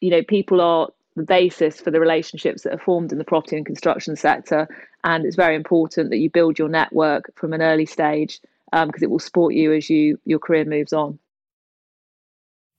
you 0.00 0.10
know, 0.10 0.22
people 0.22 0.60
are 0.60 0.88
the 1.16 1.22
basis 1.22 1.80
for 1.80 1.90
the 1.90 2.00
relationships 2.00 2.62
that 2.62 2.72
are 2.72 2.78
formed 2.78 3.12
in 3.12 3.18
the 3.18 3.24
property 3.24 3.56
and 3.56 3.66
construction 3.66 4.16
sector. 4.16 4.68
And 5.04 5.24
it's 5.24 5.36
very 5.36 5.54
important 5.54 6.10
that 6.10 6.18
you 6.18 6.30
build 6.30 6.58
your 6.58 6.68
network 6.68 7.30
from 7.36 7.52
an 7.52 7.62
early 7.62 7.86
stage 7.86 8.40
because 8.70 8.88
um, 8.88 9.02
it 9.02 9.10
will 9.10 9.18
support 9.18 9.54
you 9.54 9.72
as 9.74 9.90
you 9.90 10.18
your 10.24 10.38
career 10.38 10.64
moves 10.64 10.92
on. 10.92 11.18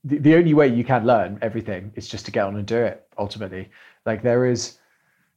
The, 0.03 0.17
the 0.17 0.35
only 0.35 0.53
way 0.53 0.67
you 0.67 0.83
can 0.83 1.05
learn 1.05 1.37
everything 1.41 1.91
is 1.95 2.07
just 2.07 2.25
to 2.25 2.31
get 2.31 2.45
on 2.45 2.55
and 2.55 2.65
do 2.65 2.77
it. 2.77 3.07
Ultimately, 3.17 3.69
like 4.05 4.23
there 4.23 4.45
is, 4.47 4.79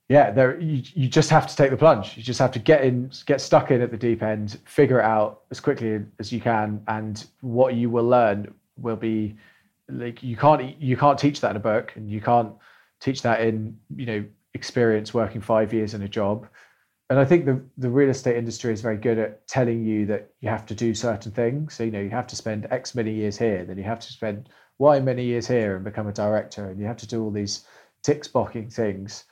yeah, 0.09 0.30
there 0.30 0.59
you, 0.59 0.82
you 0.94 1.09
just 1.09 1.28
have 1.28 1.46
to 1.46 1.54
take 1.54 1.70
the 1.70 1.76
plunge. 1.76 2.16
You 2.16 2.22
just 2.22 2.38
have 2.38 2.52
to 2.52 2.59
get 2.59 2.82
in, 2.82 3.11
get 3.26 3.42
stuck 3.42 3.70
in 3.70 3.82
at 3.82 3.90
the 3.90 3.98
deep 3.98 4.22
end, 4.22 4.59
figure 4.64 5.00
it 5.00 5.04
out 5.04 5.42
as 5.50 5.61
quickly 5.61 6.00
as 6.18 6.32
you 6.32 6.40
can, 6.40 6.82
and 6.88 7.26
what 7.42 7.74
you 7.74 7.90
will 7.90 8.09
learn 8.09 8.52
will 8.78 8.96
be 8.96 9.37
like 9.88 10.22
you 10.22 10.37
can't 10.37 10.80
you 10.80 10.96
can't 10.96 11.18
teach 11.18 11.42
that 11.42 11.50
in 11.50 11.56
a 11.56 11.61
book, 11.61 11.92
and 11.96 12.11
you 12.11 12.22
can't 12.22 12.50
teach 13.00 13.22
that 13.22 13.40
in 13.40 13.78
you 13.94 14.06
know 14.06 14.24
experience 14.54 15.12
working 15.14 15.40
five 15.40 15.72
years 15.72 15.94
in 15.94 16.02
a 16.02 16.09
job. 16.09 16.48
And 17.09 17.20
i 17.20 17.24
think 17.24 17.44
the, 17.46 17.62
the 17.78 17.90
real 17.90 18.11
estate 18.11 18.37
industry 18.37 18.72
is 18.72 18.80
very 18.80 18.96
good 18.96 19.18
at 19.18 19.46
telling 19.46 19.85
you 19.85 20.06
that 20.06 20.30
you 20.40 20.48
have 20.48 20.66
to 20.66 20.74
do 20.74 20.94
certain 20.94 21.30
things. 21.30 21.74
So 21.74 21.85
you 21.85 21.90
know 21.90 22.00
you 22.00 22.11
have 22.11 22.26
to 22.28 22.37
spend 22.37 22.66
x 22.70 22.94
many 22.94 23.12
years 23.12 23.38
here 23.38 23.64
then 23.64 23.78
you 23.78 23.85
have 23.85 24.00
to 24.00 24.12
spend 24.12 24.48
y 24.78 24.98
many 25.00 25.24
years 25.24 25.46
here 25.46 25.76
and 25.76 25.85
become 25.85 26.09
a 26.09 26.12
director 26.12 26.68
and 26.68 26.80
you 26.80 26.87
have 26.87 26.96
to 26.98 27.06
do 27.06 27.22
all 27.22 27.30
these 27.30 27.64
tick 28.02 28.32
boxing 28.32 28.70
things. 28.70 29.24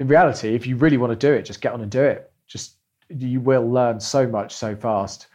In 0.00 0.08
reality 0.08 0.54
if 0.54 0.66
you 0.66 0.76
really 0.76 0.98
want 0.98 1.12
to 1.18 1.26
do 1.26 1.32
it 1.32 1.42
just 1.44 1.60
get 1.60 1.72
on 1.72 1.80
and 1.80 1.90
do 1.90 2.02
it. 2.02 2.30
Just 2.46 2.76
you 3.08 3.40
will 3.40 3.66
learn 3.70 4.00
so 4.00 4.26
much 4.26 4.54
so 4.54 4.76
fast. 4.76 5.28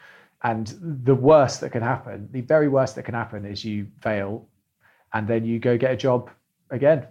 And 0.43 0.67
the 1.05 1.15
worst 1.15 1.61
that 1.61 1.71
can 1.71 1.81
happen 1.81 2.29
the 2.31 2.41
very 2.41 2.67
worst 2.67 2.95
that 2.95 3.03
can 3.03 3.15
happen 3.15 3.45
is 3.45 3.65
you 3.65 3.87
fail 4.01 4.47
and 5.13 5.27
then 5.27 5.45
you 5.45 5.57
go 5.59 5.77
get 5.77 5.91
a 5.91 5.97
job 5.97 6.29
again 6.69 7.07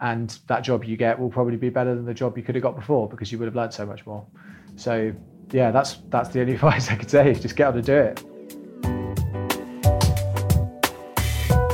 and 0.00 0.38
that 0.46 0.60
job 0.60 0.84
you 0.84 0.96
get 0.96 1.18
will 1.18 1.30
probably 1.30 1.56
be 1.56 1.70
better 1.70 1.94
than 1.94 2.04
the 2.04 2.14
job 2.14 2.36
you 2.36 2.42
could 2.42 2.54
have 2.54 2.62
got 2.62 2.76
before 2.76 3.08
because 3.08 3.32
you 3.32 3.38
would 3.38 3.46
have 3.46 3.56
learned 3.56 3.72
so 3.72 3.86
much 3.86 4.04
more. 4.06 4.26
So 4.76 5.12
yeah, 5.52 5.70
that's 5.70 5.98
that's 6.10 6.28
the 6.30 6.40
only 6.40 6.54
advice 6.54 6.90
I 6.90 6.96
could 6.96 7.10
say. 7.10 7.34
Just 7.34 7.56
get 7.56 7.68
on 7.68 7.76
and 7.76 7.86
do 7.86 7.96
it. 7.96 8.22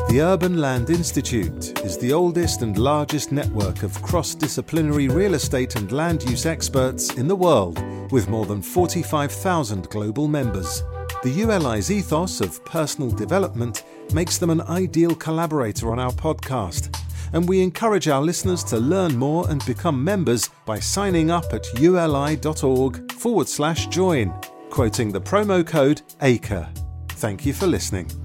The 0.09 0.21
Urban 0.21 0.59
Land 0.59 0.91
Institute 0.91 1.81
is 1.81 1.97
the 1.97 2.13
oldest 2.13 2.61
and 2.61 2.77
largest 2.77 3.33
network 3.33 3.83
of 3.83 4.01
cross 4.03 4.35
disciplinary 4.35 5.09
real 5.09 5.33
estate 5.33 5.75
and 5.77 5.91
land 5.91 6.23
use 6.25 6.45
experts 6.45 7.15
in 7.15 7.27
the 7.27 7.35
world, 7.35 7.83
with 8.13 8.29
more 8.29 8.45
than 8.45 8.61
45,000 8.61 9.89
global 9.89 10.29
members. 10.29 10.83
The 11.23 11.31
ULI's 11.31 11.91
ethos 11.91 12.43
of 12.43 12.63
personal 12.67 13.11
development 13.11 13.85
makes 14.13 14.37
them 14.37 14.51
an 14.51 14.61
ideal 14.61 15.15
collaborator 15.15 15.91
on 15.91 15.99
our 15.99 16.13
podcast 16.13 16.95
and 17.33 17.49
we 17.49 17.63
encourage 17.63 18.09
our 18.09 18.23
listeners 18.23 18.63
to 18.65 18.79
learn 18.79 19.17
more 19.17 19.49
and 19.51 19.65
become 19.65 20.03
members 20.03 20.49
by 20.67 20.79
signing 20.79 21.31
up 21.31 21.53
at 21.53 21.67
uli.org 21.81 23.13
forward 23.13 23.49
slash 23.49 23.87
join, 23.87 24.33
quoting 24.71 25.11
the 25.11 25.21
promo 25.21 25.67
code 25.67 26.03
ACRE. 26.21 26.69
Thank 27.09 27.47
you 27.47 27.53
for 27.53 27.67
listening. 27.67 28.22